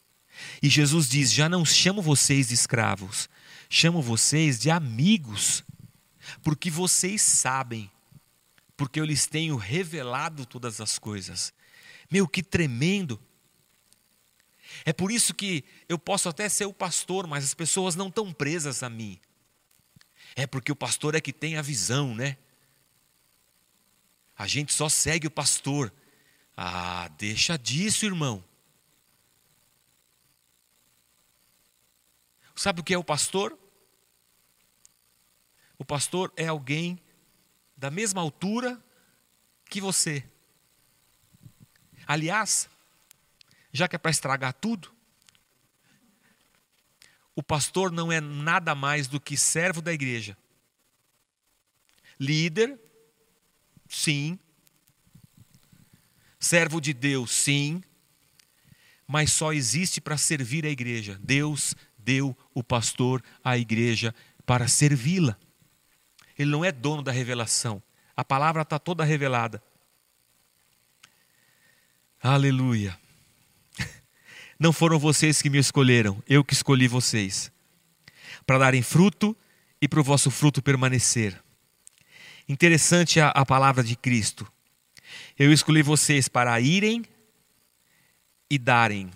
E 0.62 0.70
Jesus 0.70 1.06
diz: 1.06 1.30
Já 1.30 1.50
não 1.50 1.66
chamo 1.66 2.00
vocês 2.00 2.48
de 2.48 2.54
escravos, 2.54 3.28
chamo 3.68 4.00
vocês 4.00 4.58
de 4.58 4.70
amigos, 4.70 5.62
porque 6.42 6.70
vocês 6.70 7.20
sabem, 7.20 7.90
porque 8.74 8.98
eu 8.98 9.04
lhes 9.04 9.26
tenho 9.26 9.56
revelado 9.56 10.46
todas 10.46 10.80
as 10.80 10.98
coisas. 10.98 11.52
Meu, 12.10 12.26
que 12.26 12.42
tremendo! 12.42 13.20
É 14.82 14.94
por 14.94 15.12
isso 15.12 15.34
que 15.34 15.62
eu 15.90 15.98
posso 15.98 16.26
até 16.26 16.48
ser 16.48 16.64
o 16.64 16.72
pastor, 16.72 17.26
mas 17.26 17.44
as 17.44 17.52
pessoas 17.52 17.94
não 17.94 18.08
estão 18.08 18.32
presas 18.32 18.82
a 18.82 18.88
mim. 18.88 19.20
É 20.34 20.46
porque 20.46 20.72
o 20.72 20.76
pastor 20.76 21.14
é 21.14 21.20
que 21.20 21.34
tem 21.34 21.58
a 21.58 21.62
visão, 21.62 22.14
né? 22.14 22.38
A 24.36 24.46
gente 24.46 24.72
só 24.72 24.88
segue 24.88 25.26
o 25.26 25.30
pastor. 25.30 25.92
Ah, 26.56 27.08
deixa 27.16 27.56
disso, 27.56 28.04
irmão. 28.04 28.44
Sabe 32.54 32.80
o 32.80 32.84
que 32.84 32.94
é 32.94 32.98
o 32.98 33.04
pastor? 33.04 33.58
O 35.78 35.84
pastor 35.84 36.32
é 36.36 36.46
alguém 36.46 36.98
da 37.76 37.90
mesma 37.90 38.20
altura 38.20 38.82
que 39.68 39.80
você. 39.80 40.24
Aliás, 42.06 42.68
já 43.72 43.86
que 43.86 43.96
é 43.96 43.98
para 43.98 44.10
estragar 44.10 44.54
tudo, 44.54 44.94
o 47.34 47.42
pastor 47.42 47.92
não 47.92 48.10
é 48.10 48.20
nada 48.20 48.74
mais 48.74 49.06
do 49.06 49.20
que 49.20 49.36
servo 49.36 49.82
da 49.82 49.92
igreja. 49.92 50.36
Líder, 52.18 52.80
sim, 53.88 54.38
Servo 56.38 56.80
de 56.80 56.92
Deus, 56.92 57.32
sim, 57.32 57.82
mas 59.06 59.32
só 59.32 59.52
existe 59.52 60.00
para 60.00 60.16
servir 60.16 60.64
a 60.64 60.70
igreja. 60.70 61.18
Deus 61.22 61.74
deu 61.98 62.36
o 62.54 62.62
pastor 62.62 63.22
à 63.42 63.58
igreja 63.58 64.14
para 64.44 64.68
servi-la. 64.68 65.36
Ele 66.38 66.50
não 66.50 66.64
é 66.64 66.70
dono 66.70 67.02
da 67.02 67.10
revelação. 67.10 67.82
A 68.16 68.24
palavra 68.24 68.62
está 68.62 68.78
toda 68.78 69.04
revelada. 69.04 69.62
Aleluia. 72.22 72.98
Não 74.58 74.72
foram 74.72 74.98
vocês 74.98 75.42
que 75.42 75.50
me 75.50 75.58
escolheram, 75.58 76.22
eu 76.26 76.42
que 76.42 76.54
escolhi 76.54 76.88
vocês, 76.88 77.52
para 78.46 78.58
darem 78.58 78.82
fruto 78.82 79.36
e 79.80 79.86
para 79.86 80.00
o 80.00 80.04
vosso 80.04 80.30
fruto 80.30 80.62
permanecer. 80.62 81.40
Interessante 82.48 83.18
a, 83.18 83.30
a 83.30 83.44
palavra 83.44 83.82
de 83.82 83.96
Cristo. 83.96 84.46
Eu 85.36 85.52
escolhi 85.52 85.82
vocês 85.82 86.28
para 86.28 86.60
irem 86.60 87.04
e 88.48 88.56
darem. 88.56 89.10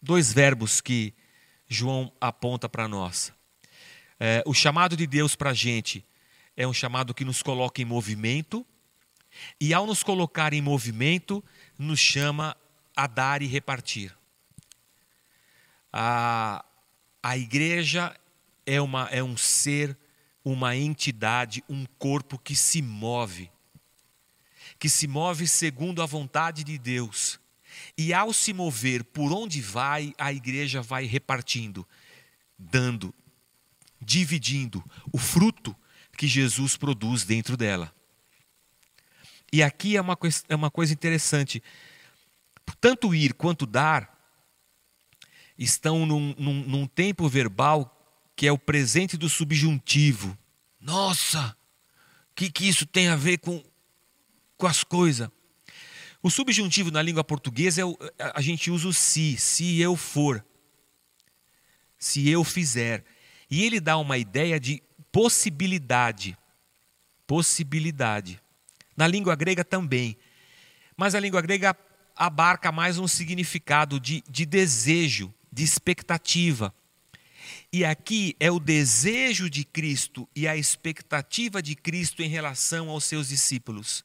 Dois 0.00 0.32
verbos 0.32 0.80
que 0.80 1.14
João 1.68 2.12
aponta 2.20 2.68
para 2.68 2.88
nós. 2.88 3.32
É, 4.18 4.42
o 4.44 4.52
chamado 4.52 4.96
de 4.96 5.06
Deus 5.06 5.36
para 5.36 5.50
a 5.50 5.54
gente 5.54 6.04
é 6.56 6.66
um 6.66 6.74
chamado 6.74 7.14
que 7.14 7.24
nos 7.24 7.40
coloca 7.40 7.80
em 7.80 7.84
movimento, 7.84 8.66
e 9.60 9.72
ao 9.72 9.86
nos 9.86 10.02
colocar 10.02 10.52
em 10.52 10.60
movimento, 10.60 11.42
nos 11.78 12.00
chama 12.00 12.56
a 12.96 13.06
dar 13.06 13.42
e 13.42 13.46
repartir. 13.46 14.12
A, 15.92 16.64
a 17.22 17.38
igreja 17.38 18.14
é, 18.66 18.80
uma, 18.80 19.08
é 19.10 19.22
um 19.22 19.36
ser, 19.36 19.96
uma 20.44 20.76
entidade, 20.76 21.62
um 21.68 21.86
corpo 21.98 22.38
que 22.38 22.54
se 22.54 22.82
move 22.82 23.50
que 24.82 24.88
se 24.88 25.06
move 25.06 25.46
segundo 25.46 26.02
a 26.02 26.06
vontade 26.06 26.64
de 26.64 26.76
Deus. 26.76 27.38
E 27.96 28.12
ao 28.12 28.32
se 28.32 28.52
mover 28.52 29.04
por 29.04 29.32
onde 29.32 29.60
vai, 29.60 30.12
a 30.18 30.32
igreja 30.32 30.82
vai 30.82 31.04
repartindo, 31.04 31.86
dando, 32.58 33.14
dividindo 34.00 34.84
o 35.12 35.18
fruto 35.18 35.72
que 36.18 36.26
Jesus 36.26 36.76
produz 36.76 37.24
dentro 37.24 37.56
dela. 37.56 37.94
E 39.52 39.62
aqui 39.62 39.96
é 39.96 40.00
uma, 40.00 40.18
é 40.48 40.56
uma 40.56 40.68
coisa 40.68 40.92
interessante. 40.92 41.62
Tanto 42.80 43.14
ir 43.14 43.34
quanto 43.34 43.66
dar 43.66 44.10
estão 45.56 46.04
num, 46.04 46.34
num, 46.36 46.54
num 46.54 46.86
tempo 46.88 47.28
verbal 47.28 48.01
que 48.34 48.46
é 48.46 48.52
o 48.52 48.58
presente 48.58 49.16
do 49.16 49.28
subjuntivo. 49.28 50.36
Nossa, 50.80 51.56
o 52.30 52.34
que, 52.34 52.50
que 52.50 52.68
isso 52.68 52.86
tem 52.86 53.08
a 53.08 53.16
ver 53.16 53.38
com 53.38 53.62
com 54.62 54.68
as 54.68 54.84
coisas. 54.84 55.28
O 56.22 56.30
subjuntivo 56.30 56.92
na 56.92 57.02
língua 57.02 57.24
portuguesa 57.24 57.80
é 57.80 57.84
o, 57.84 57.98
a 58.32 58.40
gente 58.40 58.70
usa 58.70 58.86
o 58.86 58.92
se, 58.92 59.36
se 59.36 59.80
eu 59.80 59.96
for, 59.96 60.44
se 61.98 62.28
eu 62.28 62.44
fizer. 62.44 63.04
E 63.50 63.64
ele 63.64 63.80
dá 63.80 63.98
uma 63.98 64.16
ideia 64.16 64.60
de 64.60 64.80
possibilidade. 65.10 66.38
Possibilidade. 67.26 68.40
Na 68.96 69.08
língua 69.08 69.34
grega 69.34 69.64
também. 69.64 70.16
Mas 70.96 71.16
a 71.16 71.20
língua 71.20 71.40
grega 71.40 71.76
abarca 72.14 72.70
mais 72.70 72.98
um 73.00 73.08
significado 73.08 73.98
de, 73.98 74.22
de 74.30 74.46
desejo, 74.46 75.34
de 75.52 75.64
expectativa. 75.64 76.72
E 77.72 77.84
aqui 77.84 78.36
é 78.38 78.50
o 78.50 78.60
desejo 78.60 79.48
de 79.48 79.64
Cristo 79.64 80.28
e 80.34 80.46
a 80.46 80.56
expectativa 80.56 81.62
de 81.62 81.74
Cristo 81.74 82.22
em 82.22 82.28
relação 82.28 82.90
aos 82.90 83.04
seus 83.04 83.28
discípulos 83.28 84.04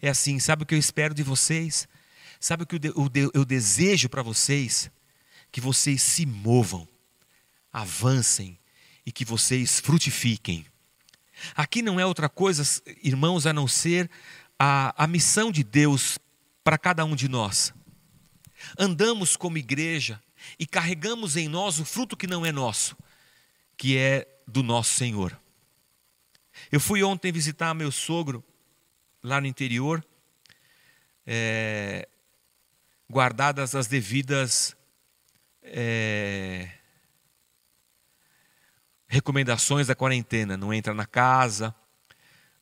é 0.00 0.08
assim: 0.08 0.38
sabe 0.38 0.62
o 0.62 0.66
que 0.66 0.74
eu 0.74 0.78
espero 0.78 1.14
de 1.14 1.22
vocês? 1.22 1.88
Sabe 2.40 2.62
o 2.62 2.66
que 2.66 2.80
eu 3.34 3.44
desejo 3.44 4.08
para 4.08 4.22
vocês? 4.22 4.90
Que 5.50 5.60
vocês 5.60 6.02
se 6.02 6.24
movam, 6.24 6.86
avancem 7.72 8.58
e 9.04 9.10
que 9.10 9.24
vocês 9.24 9.80
frutifiquem. 9.80 10.64
Aqui 11.54 11.82
não 11.82 11.98
é 11.98 12.06
outra 12.06 12.28
coisa, 12.28 12.62
irmãos, 13.02 13.46
a 13.46 13.52
não 13.52 13.66
ser 13.66 14.10
a, 14.58 15.04
a 15.04 15.06
missão 15.06 15.50
de 15.50 15.64
Deus 15.64 16.18
para 16.62 16.78
cada 16.78 17.04
um 17.04 17.16
de 17.16 17.28
nós. 17.28 17.72
Andamos 18.78 19.36
como 19.36 19.58
igreja 19.58 20.20
e 20.58 20.66
carregamos 20.66 21.36
em 21.36 21.48
nós 21.48 21.78
o 21.78 21.84
fruto 21.84 22.16
que 22.16 22.26
não 22.26 22.46
é 22.46 22.52
nosso, 22.52 22.96
que 23.76 23.96
é 23.96 24.26
do 24.46 24.62
nosso 24.62 24.94
Senhor. 24.94 25.38
Eu 26.70 26.80
fui 26.80 27.02
ontem 27.02 27.32
visitar 27.32 27.74
meu 27.74 27.90
sogro 27.90 28.44
lá 29.22 29.40
no 29.40 29.46
interior, 29.46 30.04
é, 31.26 32.08
guardadas 33.10 33.74
as 33.74 33.86
devidas 33.86 34.76
é, 35.62 36.70
recomendações 39.06 39.86
da 39.86 39.94
quarentena. 39.94 40.56
Não 40.56 40.72
entra 40.72 40.94
na 40.94 41.06
casa, 41.06 41.74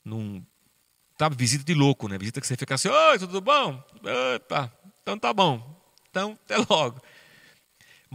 não. 0.04 0.44
Tá, 1.18 1.30
visita 1.30 1.64
de 1.64 1.72
louco, 1.72 2.08
né? 2.08 2.18
Visita 2.18 2.40
que 2.40 2.46
você 2.46 2.56
fica 2.56 2.74
assim, 2.74 2.88
oi, 2.88 3.18
tudo 3.18 3.40
bom? 3.40 3.82
Opa, 4.36 4.70
então 5.02 5.18
tá 5.18 5.32
bom. 5.32 5.74
Então, 6.10 6.38
até 6.44 6.56
logo. 6.58 7.00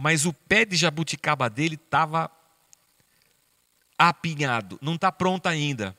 Mas 0.02 0.26
o 0.26 0.32
pé 0.32 0.64
de 0.64 0.74
jabuticaba 0.74 1.48
dele 1.48 1.76
estava 1.76 2.28
apinhado. 3.96 4.76
Não 4.82 4.96
está 4.96 5.12
pronta 5.12 5.48
ainda 5.48 5.96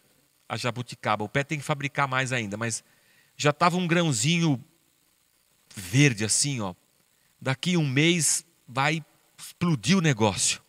a 0.49 0.57
jabuticaba. 0.57 1.23
O 1.23 1.29
pé 1.29 1.41
tem 1.41 1.57
que 1.57 1.63
fabricar 1.63 2.05
mais 2.05 2.33
ainda, 2.33 2.57
mas 2.57 2.83
já 3.37 3.51
estava 3.51 3.77
um 3.77 3.87
grãozinho 3.87 4.61
verde 5.73 6.25
assim, 6.25 6.59
ó. 6.59 6.75
Daqui 7.41 7.77
um 7.77 7.87
mês 7.87 8.45
vai 8.67 9.01
explodir 9.39 9.97
o 9.97 10.01
negócio. 10.01 10.61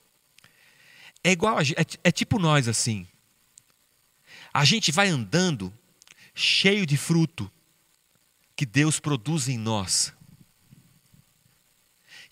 É 1.25 1.33
igual, 1.33 1.59
é, 1.61 1.65
é 2.05 2.13
tipo 2.13 2.39
nós 2.39 2.69
assim. 2.69 3.05
A 4.53 4.65
gente 4.65 4.93
vai 4.93 5.09
andando 5.09 5.77
cheio 6.37 6.87
de 6.87 6.97
fruto 6.97 7.51
que 8.55 8.65
Deus 8.65 9.01
produz 9.01 9.49
em 9.49 9.59
nós. 9.59 10.15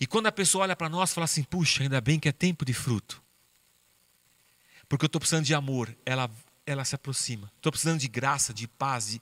E 0.03 0.05
quando 0.05 0.27
a 0.27 0.33
pessoa 0.33 0.63
olha 0.63 0.75
para 0.75 0.89
nós, 0.89 1.13
fala 1.13 1.23
assim: 1.23 1.43
puxa, 1.43 1.81
ainda 1.81 2.01
bem 2.01 2.19
que 2.19 2.27
é 2.27 2.33
tempo 2.33 2.65
de 2.65 2.73
fruto. 2.73 3.23
Porque 4.89 5.05
eu 5.05 5.07
estou 5.07 5.17
precisando 5.17 5.45
de 5.45 5.55
amor, 5.55 5.95
ela, 6.05 6.29
ela 6.65 6.83
se 6.83 6.93
aproxima. 6.93 7.49
Estou 7.55 7.71
precisando 7.71 8.01
de 8.01 8.09
graça, 8.09 8.53
de 8.53 8.67
paz. 8.67 9.11
De... 9.11 9.21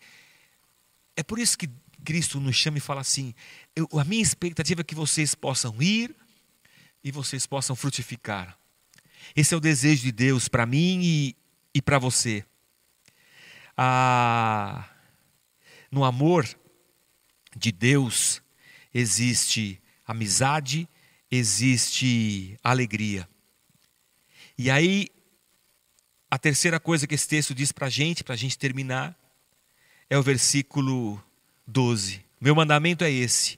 É 1.16 1.22
por 1.22 1.38
isso 1.38 1.56
que 1.56 1.70
Cristo 2.04 2.40
nos 2.40 2.56
chama 2.56 2.80
e 2.80 2.82
fala 2.82 3.00
assim: 3.00 3.36
eu, 3.76 3.88
a 3.94 4.04
minha 4.04 4.24
expectativa 4.24 4.82
é 4.82 4.84
que 4.84 4.96
vocês 4.96 5.36
possam 5.36 5.80
ir 5.80 6.16
e 7.04 7.12
vocês 7.12 7.46
possam 7.46 7.76
frutificar. 7.76 8.58
Esse 9.36 9.54
é 9.54 9.58
o 9.58 9.62
desejo 9.62 10.02
de 10.02 10.12
Deus 10.12 10.48
para 10.48 10.66
mim 10.66 11.00
e, 11.04 11.36
e 11.76 11.80
para 11.80 12.00
você. 12.00 12.44
Ah, 13.78 14.90
no 15.92 16.04
amor 16.04 16.50
de 17.56 17.72
Deus 17.72 18.42
existe 18.92 19.80
amizade, 20.12 20.88
existe 21.30 22.58
alegria. 22.64 23.28
E 24.58 24.70
aí, 24.70 25.08
a 26.30 26.38
terceira 26.38 26.80
coisa 26.80 27.08
que 27.08 27.16
esse 27.16 27.28
texto 27.28 27.56
diz 27.56 27.72
para 27.72 27.88
a 27.88 27.90
gente, 27.90 28.24
para 28.24 28.34
a 28.34 28.38
gente 28.38 28.58
terminar, 28.58 29.18
é 30.10 30.18
o 30.18 30.24
versículo 30.24 31.22
12. 31.66 32.24
Meu 32.40 32.56
mandamento 32.56 33.04
é 33.04 33.12
esse: 33.12 33.58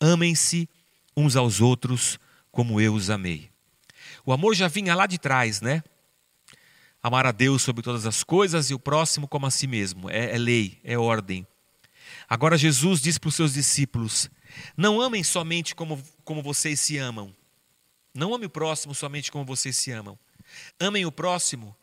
amem-se 0.00 0.68
uns 1.16 1.36
aos 1.36 1.60
outros 1.60 2.18
como 2.50 2.80
eu 2.80 2.94
os 2.94 3.10
amei. 3.10 3.50
O 4.24 4.32
amor 4.32 4.54
já 4.54 4.68
vinha 4.68 4.94
lá 4.94 5.06
de 5.06 5.18
trás, 5.18 5.60
né? 5.60 5.82
Amar 7.02 7.26
a 7.26 7.32
Deus 7.32 7.62
sobre 7.62 7.82
todas 7.82 8.04
as 8.04 8.24
coisas 8.24 8.70
e 8.70 8.74
o 8.74 8.78
próximo 8.78 9.28
como 9.28 9.46
a 9.46 9.50
si 9.50 9.66
mesmo. 9.66 10.10
É, 10.10 10.34
é 10.34 10.38
lei, 10.38 10.80
é 10.82 10.98
ordem. 10.98 11.46
Agora 12.28 12.58
Jesus 12.58 13.00
diz 13.00 13.18
para 13.18 13.28
os 13.28 13.34
seus 13.34 13.54
discípulos: 13.54 14.28
não 14.76 15.00
amem 15.00 15.24
somente 15.24 15.74
como, 15.74 16.02
como 16.24 16.42
vocês 16.42 16.80
se 16.80 16.98
amam. 16.98 17.34
Não 18.14 18.34
ame 18.34 18.46
o 18.46 18.50
próximo 18.50 18.94
somente 18.94 19.30
como 19.30 19.44
vocês 19.44 19.76
se 19.76 19.90
amam. 19.90 20.18
Amem 20.80 21.04
o 21.04 21.12
próximo 21.12 21.76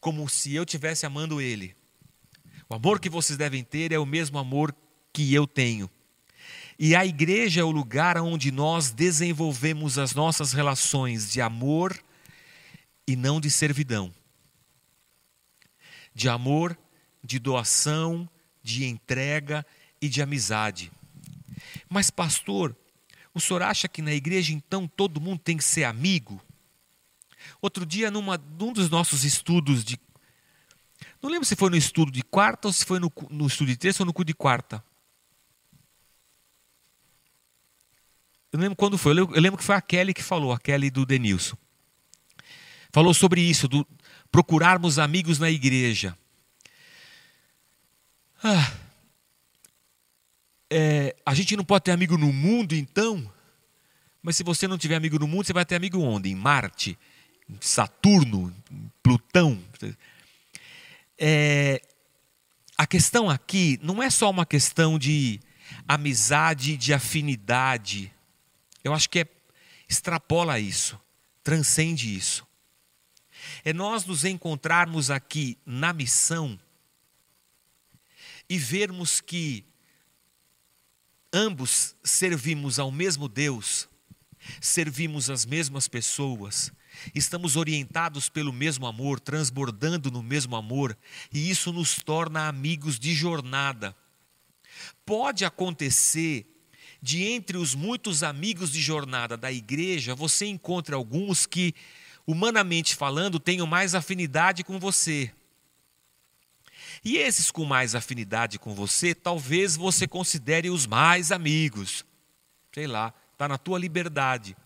como 0.00 0.28
se 0.28 0.54
eu 0.54 0.64
estivesse 0.64 1.06
amando 1.06 1.40
ele. 1.40 1.74
O 2.68 2.74
amor 2.74 3.00
que 3.00 3.08
vocês 3.08 3.36
devem 3.36 3.64
ter 3.64 3.92
é 3.92 3.98
o 3.98 4.06
mesmo 4.06 4.38
amor 4.38 4.74
que 5.12 5.32
eu 5.32 5.46
tenho. 5.46 5.90
E 6.78 6.94
a 6.94 7.04
igreja 7.04 7.60
é 7.60 7.64
o 7.64 7.70
lugar 7.70 8.18
onde 8.18 8.52
nós 8.52 8.90
desenvolvemos 8.90 9.98
as 9.98 10.14
nossas 10.14 10.52
relações 10.52 11.30
de 11.30 11.40
amor 11.40 11.98
e 13.06 13.16
não 13.16 13.40
de 13.40 13.50
servidão. 13.50 14.12
De 16.14 16.28
amor, 16.28 16.78
de 17.22 17.38
doação, 17.38 18.28
de 18.62 18.84
entrega 18.84 19.66
e 20.00 20.08
de 20.08 20.22
amizade. 20.22 20.92
Mas, 21.88 22.10
pastor, 22.10 22.76
o 23.34 23.40
senhor 23.40 23.62
acha 23.62 23.88
que 23.88 24.02
na 24.02 24.12
igreja 24.12 24.52
então 24.52 24.86
todo 24.86 25.20
mundo 25.20 25.40
tem 25.40 25.56
que 25.56 25.64
ser 25.64 25.84
amigo? 25.84 26.40
Outro 27.60 27.86
dia, 27.86 28.10
numa, 28.10 28.36
num 28.36 28.72
dos 28.72 28.90
nossos 28.90 29.24
estudos 29.24 29.84
de. 29.84 29.98
Não 31.22 31.30
lembro 31.30 31.46
se 31.46 31.56
foi 31.56 31.70
no 31.70 31.76
estudo 31.76 32.10
de 32.10 32.22
quarta 32.22 32.68
ou 32.68 32.72
se 32.72 32.84
foi 32.84 32.98
no, 32.98 33.12
no 33.30 33.46
estudo 33.46 33.68
de 33.68 33.76
terça 33.76 34.02
ou 34.02 34.06
no 34.06 34.12
cu 34.12 34.24
de 34.24 34.34
quarta. 34.34 34.82
Eu 38.52 38.58
lembro 38.58 38.76
quando 38.76 38.96
foi, 38.96 39.18
eu 39.18 39.40
lembro 39.40 39.58
que 39.58 39.64
foi 39.64 39.74
a 39.74 39.80
Kelly 39.80 40.14
que 40.14 40.22
falou, 40.22 40.52
a 40.52 40.58
Kelly 40.58 40.90
do 40.90 41.04
Denilson. 41.04 41.56
Falou 42.90 43.12
sobre 43.12 43.40
isso, 43.42 43.68
do 43.68 43.86
procurarmos 44.30 44.98
amigos 44.98 45.38
na 45.38 45.50
igreja. 45.50 46.16
Ah, 48.42 48.72
é, 50.70 51.16
a 51.24 51.34
gente 51.34 51.56
não 51.56 51.64
pode 51.64 51.84
ter 51.84 51.92
amigo 51.92 52.16
no 52.16 52.32
mundo, 52.32 52.74
então? 52.74 53.30
Mas 54.22 54.36
se 54.36 54.42
você 54.42 54.66
não 54.68 54.78
tiver 54.78 54.96
amigo 54.96 55.18
no 55.18 55.26
mundo, 55.28 55.46
você 55.46 55.52
vai 55.52 55.64
ter 55.64 55.76
amigo 55.76 56.00
onde? 56.00 56.28
Em 56.28 56.34
Marte, 56.34 56.98
em 57.48 57.56
Saturno, 57.60 58.54
em 58.70 58.90
Plutão. 59.02 59.62
É, 61.18 61.80
a 62.76 62.86
questão 62.86 63.30
aqui 63.30 63.78
não 63.82 64.02
é 64.02 64.10
só 64.10 64.30
uma 64.30 64.44
questão 64.44 64.98
de 64.98 65.40
amizade, 65.86 66.76
de 66.76 66.92
afinidade 66.92 68.12
eu 68.88 68.94
acho 68.94 69.10
que 69.10 69.20
é, 69.20 69.28
extrapola 69.88 70.58
isso, 70.58 70.98
transcende 71.42 72.16
isso. 72.16 72.46
É 73.64 73.72
nós 73.72 74.04
nos 74.04 74.24
encontrarmos 74.24 75.10
aqui 75.10 75.58
na 75.64 75.92
missão 75.92 76.58
e 78.48 78.58
vermos 78.58 79.20
que 79.20 79.64
ambos 81.38 81.94
servimos 82.02 82.80
ao 82.80 82.90
mesmo 82.90 83.28
Deus, 83.28 83.88
servimos 84.60 85.30
as 85.30 85.46
mesmas 85.46 85.86
pessoas, 85.86 86.72
estamos 87.14 87.54
orientados 87.54 88.28
pelo 88.28 88.52
mesmo 88.52 88.88
amor, 88.88 89.20
transbordando 89.20 90.10
no 90.10 90.20
mesmo 90.20 90.56
amor, 90.56 90.98
e 91.32 91.48
isso 91.48 91.72
nos 91.72 92.02
torna 92.02 92.48
amigos 92.48 92.98
de 92.98 93.14
jornada. 93.14 93.94
Pode 95.06 95.44
acontecer 95.44 96.44
de 97.00 97.22
entre 97.22 97.56
os 97.56 97.72
muitos 97.72 98.24
amigos 98.24 98.72
de 98.72 98.80
jornada 98.80 99.36
da 99.36 99.52
igreja, 99.52 100.16
você 100.16 100.46
encontra 100.46 100.96
alguns 100.96 101.46
que, 101.46 101.72
humanamente 102.26 102.96
falando, 102.96 103.38
tenham 103.38 103.66
mais 103.66 103.94
afinidade 103.94 104.64
com 104.64 104.80
você. 104.80 105.32
E 107.04 107.16
esses 107.16 107.50
com 107.50 107.64
mais 107.64 107.94
afinidade 107.94 108.58
com 108.58 108.74
você, 108.74 109.14
talvez 109.14 109.76
você 109.76 110.06
considere 110.06 110.70
os 110.70 110.86
mais 110.86 111.30
amigos. 111.30 112.04
Sei 112.72 112.86
lá, 112.86 113.14
está 113.32 113.48
na 113.48 113.58
tua 113.58 113.78
liberdade. 113.78 114.56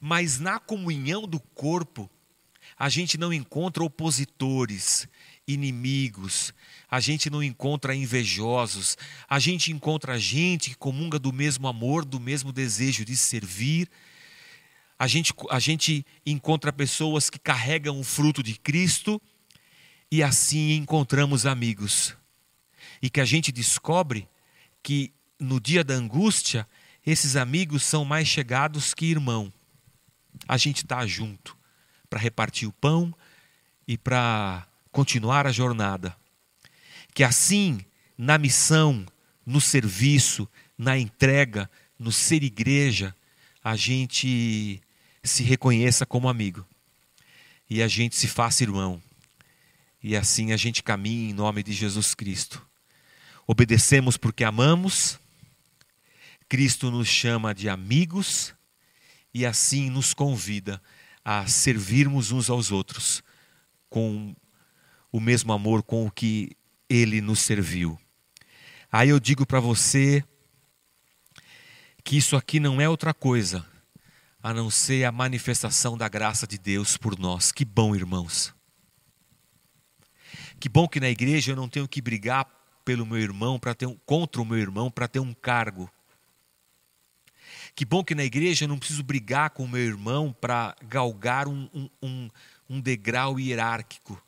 Mas 0.00 0.38
na 0.38 0.58
comunhão 0.58 1.26
do 1.26 1.40
corpo, 1.40 2.10
a 2.78 2.88
gente 2.88 3.16
não 3.16 3.32
encontra 3.32 3.84
opositores, 3.84 5.06
inimigos, 5.46 6.52
a 6.90 7.00
gente 7.00 7.28
não 7.28 7.42
encontra 7.42 7.94
invejosos, 7.94 8.96
a 9.28 9.38
gente 9.38 9.72
encontra 9.72 10.18
gente 10.18 10.70
que 10.70 10.76
comunga 10.76 11.18
do 11.18 11.32
mesmo 11.32 11.68
amor, 11.68 12.04
do 12.04 12.18
mesmo 12.18 12.52
desejo 12.52 13.04
de 13.04 13.16
servir. 13.16 13.88
A 14.98 15.06
gente, 15.06 15.34
a 15.50 15.58
gente 15.58 16.04
encontra 16.24 16.72
pessoas 16.72 17.28
que 17.28 17.38
carregam 17.38 17.98
o 17.98 18.04
fruto 18.04 18.42
de 18.42 18.54
Cristo 18.54 19.20
e 20.10 20.22
assim 20.22 20.72
encontramos 20.72 21.46
amigos. 21.46 22.16
E 23.02 23.10
que 23.10 23.20
a 23.20 23.24
gente 23.24 23.52
descobre 23.52 24.28
que 24.82 25.12
no 25.38 25.60
dia 25.60 25.82
da 25.84 25.94
angústia, 25.94 26.66
esses 27.04 27.36
amigos 27.36 27.82
são 27.82 28.04
mais 28.04 28.28
chegados 28.28 28.94
que 28.94 29.06
irmão. 29.06 29.52
A 30.48 30.56
gente 30.56 30.84
está 30.84 31.06
junto 31.06 31.56
para 32.08 32.20
repartir 32.20 32.68
o 32.68 32.72
pão 32.72 33.14
e 33.86 33.98
para 33.98 34.66
continuar 34.90 35.46
a 35.46 35.52
jornada. 35.52 36.16
Que 37.12 37.22
assim, 37.22 37.80
na 38.16 38.38
missão, 38.38 39.04
no 39.44 39.60
serviço, 39.60 40.48
na 40.78 40.98
entrega, 40.98 41.70
no 41.98 42.10
ser 42.10 42.42
igreja, 42.42 43.14
a 43.62 43.76
gente 43.76 44.80
se 45.22 45.42
reconheça 45.42 46.04
como 46.04 46.28
amigo. 46.28 46.66
e 47.68 47.82
a 47.82 47.88
gente 47.88 48.14
se 48.14 48.28
faça 48.28 48.62
irmão. 48.62 49.02
E 50.06 50.14
assim 50.14 50.52
a 50.52 50.56
gente 50.58 50.82
caminha 50.82 51.30
em 51.30 51.32
nome 51.32 51.62
de 51.62 51.72
Jesus 51.72 52.14
Cristo. 52.14 52.60
Obedecemos 53.46 54.18
porque 54.18 54.44
amamos, 54.44 55.18
Cristo 56.46 56.90
nos 56.90 57.08
chama 57.08 57.54
de 57.54 57.70
amigos 57.70 58.54
e 59.32 59.46
assim 59.46 59.88
nos 59.88 60.12
convida 60.12 60.78
a 61.24 61.46
servirmos 61.46 62.32
uns 62.32 62.50
aos 62.50 62.70
outros 62.70 63.22
com 63.88 64.36
o 65.10 65.18
mesmo 65.18 65.54
amor 65.54 65.82
com 65.82 66.06
o 66.06 66.10
que 66.10 66.54
ele 66.86 67.22
nos 67.22 67.38
serviu. 67.38 67.98
Aí 68.92 69.08
eu 69.08 69.18
digo 69.18 69.46
para 69.46 69.58
você 69.58 70.22
que 72.04 72.18
isso 72.18 72.36
aqui 72.36 72.60
não 72.60 72.78
é 72.78 72.86
outra 72.86 73.14
coisa 73.14 73.64
a 74.42 74.52
não 74.52 74.68
ser 74.68 75.04
a 75.04 75.10
manifestação 75.10 75.96
da 75.96 76.10
graça 76.10 76.46
de 76.46 76.58
Deus 76.58 76.98
por 76.98 77.18
nós. 77.18 77.50
Que 77.50 77.64
bom, 77.64 77.96
irmãos. 77.96 78.54
Que 80.64 80.68
bom 80.70 80.88
que 80.88 80.98
na 80.98 81.10
igreja 81.10 81.52
eu 81.52 81.56
não 81.56 81.68
tenho 81.68 81.86
que 81.86 82.00
brigar 82.00 82.48
pelo 82.86 83.04
meu 83.04 83.18
irmão 83.18 83.58
para 83.58 83.74
ter 83.74 83.84
um, 83.84 83.98
contra 84.06 84.40
o 84.40 84.46
meu 84.46 84.56
irmão 84.56 84.90
para 84.90 85.06
ter 85.06 85.20
um 85.20 85.34
cargo. 85.34 85.92
Que 87.74 87.84
bom 87.84 88.02
que 88.02 88.14
na 88.14 88.24
igreja 88.24 88.64
eu 88.64 88.68
não 88.70 88.78
preciso 88.78 89.02
brigar 89.02 89.50
com 89.50 89.64
o 89.64 89.68
meu 89.68 89.82
irmão 89.82 90.34
para 90.40 90.74
galgar 90.88 91.48
um, 91.48 91.68
um, 91.74 91.90
um, 92.02 92.30
um 92.66 92.80
degrau 92.80 93.38
hierárquico. 93.38 94.18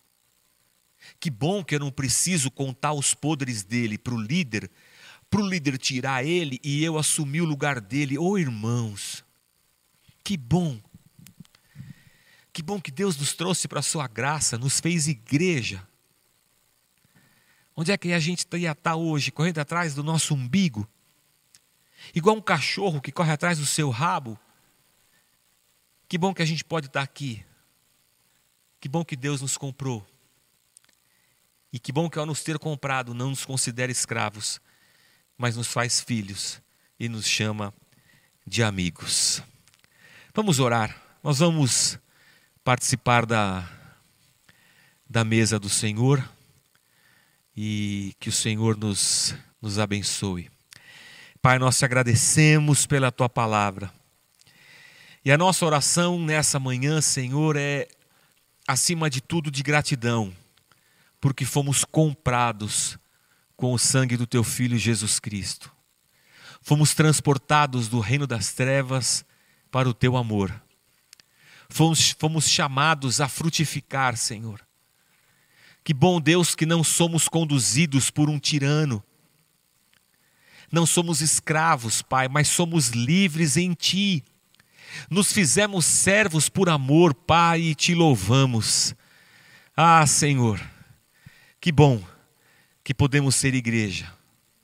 Que 1.19 1.31
bom 1.31 1.65
que 1.65 1.75
eu 1.75 1.81
não 1.81 1.91
preciso 1.91 2.51
contar 2.51 2.93
os 2.93 3.15
podres 3.15 3.63
dele 3.63 3.97
para 3.97 4.13
o 4.13 4.21
líder, 4.21 4.71
para 5.31 5.41
o 5.41 5.49
líder 5.49 5.79
tirar 5.79 6.23
ele 6.23 6.61
e 6.63 6.85
eu 6.85 6.99
assumir 6.99 7.41
o 7.41 7.47
lugar 7.47 7.81
dele. 7.81 8.19
Ô 8.19 8.33
oh, 8.33 8.39
irmãos, 8.39 9.25
que 10.23 10.37
bom. 10.37 10.79
Que 12.53 12.63
bom 12.63 12.79
que 12.79 12.91
Deus 12.91 13.17
nos 13.17 13.33
trouxe 13.33 13.67
para 13.67 13.81
a 13.81 13.83
sua 13.83 14.07
graça, 14.07 14.59
nos 14.59 14.81
fez 14.81 15.09
igreja. 15.09 15.83
Onde 17.77 17.93
é 17.93 17.99
que 17.99 18.15
a 18.15 18.19
gente 18.19 18.47
ia 18.57 18.73
estar 18.73 18.97
hoje? 18.97 19.31
Correndo 19.31 19.59
atrás 19.59 19.95
do 19.95 20.03
nosso 20.03 20.35
umbigo? 20.35 20.89
Igual 22.15 22.37
um 22.37 22.41
cachorro 22.41 23.03
que 23.03 23.13
corre 23.13 23.31
atrás 23.31 23.59
do 23.59 23.67
seu 23.67 23.91
rabo? 23.91 24.39
Que 26.09 26.17
bom 26.17 26.33
que 26.33 26.41
a 26.41 26.47
gente 26.47 26.65
pode 26.65 26.87
estar 26.87 27.03
aqui. 27.03 27.45
Que 28.81 28.89
bom 28.89 29.05
que 29.05 29.15
Deus 29.15 29.43
nos 29.43 29.59
comprou. 29.59 30.07
E 31.71 31.79
que 31.79 31.93
bom 31.93 32.09
que 32.09 32.19
ao 32.19 32.25
nos 32.25 32.43
ter 32.43 32.59
comprado 32.59 33.13
não 33.13 33.31
nos 33.31 33.45
considera 33.45 33.93
escravos, 33.93 34.59
mas 35.37 35.57
nos 35.57 35.67
faz 35.67 36.01
filhos 36.01 36.63
e 36.99 37.09
nos 37.09 37.27
chama 37.27 37.75
de 38.47 38.63
amigos. 38.63 39.43
Vamos 40.33 40.59
orar. 40.61 41.03
Nós 41.23 41.41
vamos 41.41 41.99
participar 42.65 43.27
da, 43.27 43.69
da 45.09 45.25
mesa 45.25 45.59
do 45.59 45.69
Senhor 45.69 46.27
e 47.57 48.15
que 48.21 48.29
o 48.29 48.33
Senhor 48.33 48.77
nos, 48.77 49.35
nos 49.63 49.79
abençoe. 49.79 50.51
Pai, 51.41 51.59
nós 51.59 51.79
te 51.79 51.85
agradecemos 51.85 52.87
pela 52.87 53.11
tua 53.11 53.29
palavra. 53.29 53.93
E 55.25 55.33
a 55.33 55.39
nossa 55.39 55.65
oração 55.65 56.21
nessa 56.21 56.61
manhã, 56.61 57.01
Senhor, 57.01 57.57
é 57.57 57.89
acima 58.69 59.09
de 59.09 59.21
tudo 59.21 59.51
de 59.51 59.63
gratidão, 59.63 60.33
porque 61.21 61.45
fomos 61.45 61.85
comprados 61.85 62.99
com 63.57 63.73
o 63.73 63.79
sangue 63.79 64.17
do 64.17 64.27
teu 64.27 64.45
filho 64.45 64.77
Jesus 64.77 65.19
Cristo. 65.19 65.73
Fomos 66.61 66.95
transportados 66.95 67.89
do 67.89 68.01
reino 68.01 68.27
das 68.27 68.53
trevas 68.53 69.25
para 69.71 69.89
o 69.89 69.95
teu 69.95 70.17
amor. 70.17 70.53
Fomos, 71.69 72.11
fomos 72.19 72.49
chamados 72.49 73.21
a 73.21 73.29
frutificar, 73.29 74.17
Senhor. 74.17 74.66
Que 75.87 75.95
bom 75.95 76.21
Deus 76.21 76.57
que 76.57 76.67
não 76.67 76.83
somos 76.83 77.29
conduzidos 77.29 78.11
por 78.11 78.29
um 78.29 78.41
tirano. 78.41 79.05
Não 80.73 80.85
somos 80.85 81.21
escravos, 81.21 82.03
Pai, 82.03 82.27
mas 82.27 82.49
somos 82.49 82.89
livres 82.89 83.57
em 83.57 83.73
Ti. 83.73 84.25
Nos 85.09 85.33
fizemos 85.33 85.87
servos 85.87 86.49
por 86.49 86.69
amor, 86.69 87.15
Pai, 87.15 87.61
e 87.61 87.75
te 87.77 87.95
louvamos. 87.95 88.97
Ah, 89.77 90.05
Senhor, 90.09 90.61
que 91.61 91.71
bom 91.71 92.03
que 92.83 92.93
podemos 92.93 93.37
ser 93.37 93.55
igreja. 93.55 94.13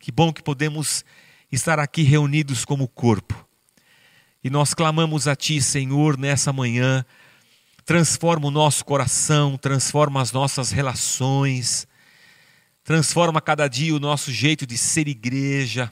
Que 0.00 0.10
bom 0.10 0.32
que 0.32 0.42
podemos 0.42 1.04
estar 1.52 1.78
aqui 1.78 2.02
reunidos 2.02 2.64
como 2.64 2.88
corpo. 2.88 3.48
E 4.42 4.50
nós 4.50 4.74
clamamos 4.74 5.28
a 5.28 5.36
Ti, 5.36 5.62
Senhor, 5.62 6.18
nessa 6.18 6.52
manhã. 6.52 7.06
Transforma 7.84 8.46
o 8.46 8.50
nosso 8.50 8.84
coração, 8.84 9.56
transforma 9.56 10.20
as 10.20 10.30
nossas 10.30 10.70
relações, 10.70 11.86
transforma 12.84 13.40
cada 13.40 13.66
dia 13.66 13.94
o 13.94 14.00
nosso 14.00 14.30
jeito 14.30 14.66
de 14.66 14.78
ser 14.78 15.08
igreja. 15.08 15.90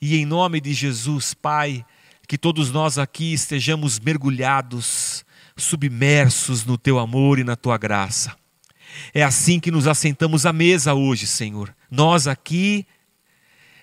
E 0.00 0.16
em 0.16 0.26
nome 0.26 0.60
de 0.60 0.72
Jesus, 0.72 1.32
Pai, 1.32 1.84
que 2.26 2.36
todos 2.36 2.70
nós 2.70 2.98
aqui 2.98 3.32
estejamos 3.32 3.98
mergulhados, 4.00 5.24
submersos 5.56 6.64
no 6.64 6.76
teu 6.76 6.98
amor 6.98 7.38
e 7.38 7.44
na 7.44 7.54
tua 7.54 7.78
graça. 7.78 8.34
É 9.12 9.22
assim 9.22 9.60
que 9.60 9.70
nos 9.70 9.86
assentamos 9.86 10.46
à 10.46 10.52
mesa 10.52 10.94
hoje, 10.94 11.26
Senhor. 11.26 11.74
Nós 11.90 12.26
aqui 12.26 12.86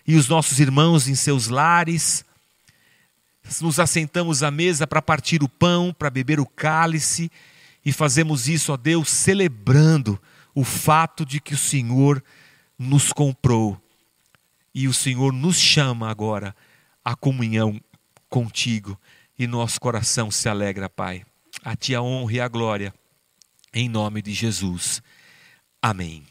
e 0.06 0.16
os 0.16 0.28
nossos 0.28 0.60
irmãos 0.60 1.08
em 1.08 1.16
seus 1.16 1.48
lares, 1.48 2.26
nos 3.62 3.80
assentamos 3.80 4.44
à 4.44 4.52
mesa 4.52 4.86
para 4.88 5.02
partir 5.02 5.44
o 5.44 5.50
pão, 5.50 5.94
para 5.94 6.10
beber 6.10 6.40
o 6.40 6.46
cálice 6.46 7.32
e 7.84 7.92
fazemos 7.92 8.48
isso, 8.48 8.72
ó 8.72 8.78
Deus, 8.78 9.10
celebrando 9.10 10.22
o 10.54 10.64
fato 10.64 11.26
de 11.26 11.40
que 11.40 11.54
o 11.54 11.58
Senhor 11.58 12.24
nos 12.78 13.12
comprou 13.12 13.82
e 14.74 14.88
o 14.88 14.94
Senhor 14.94 15.34
nos 15.34 15.58
chama 15.58 16.10
agora 16.10 16.56
à 17.04 17.16
comunhão 17.16 17.80
contigo 18.30 19.00
e 19.38 19.48
nosso 19.48 19.80
coração 19.82 20.30
se 20.30 20.48
alegra, 20.48 20.90
Pai. 20.90 21.24
A 21.64 21.76
Ti 21.76 21.96
a 21.96 22.02
honra 22.02 22.34
e 22.34 22.40
a 22.40 22.48
glória, 22.48 22.94
em 23.74 23.90
nome 23.90 24.22
de 24.22 24.34
Jesus. 24.34 25.02
Amém. 25.82 26.31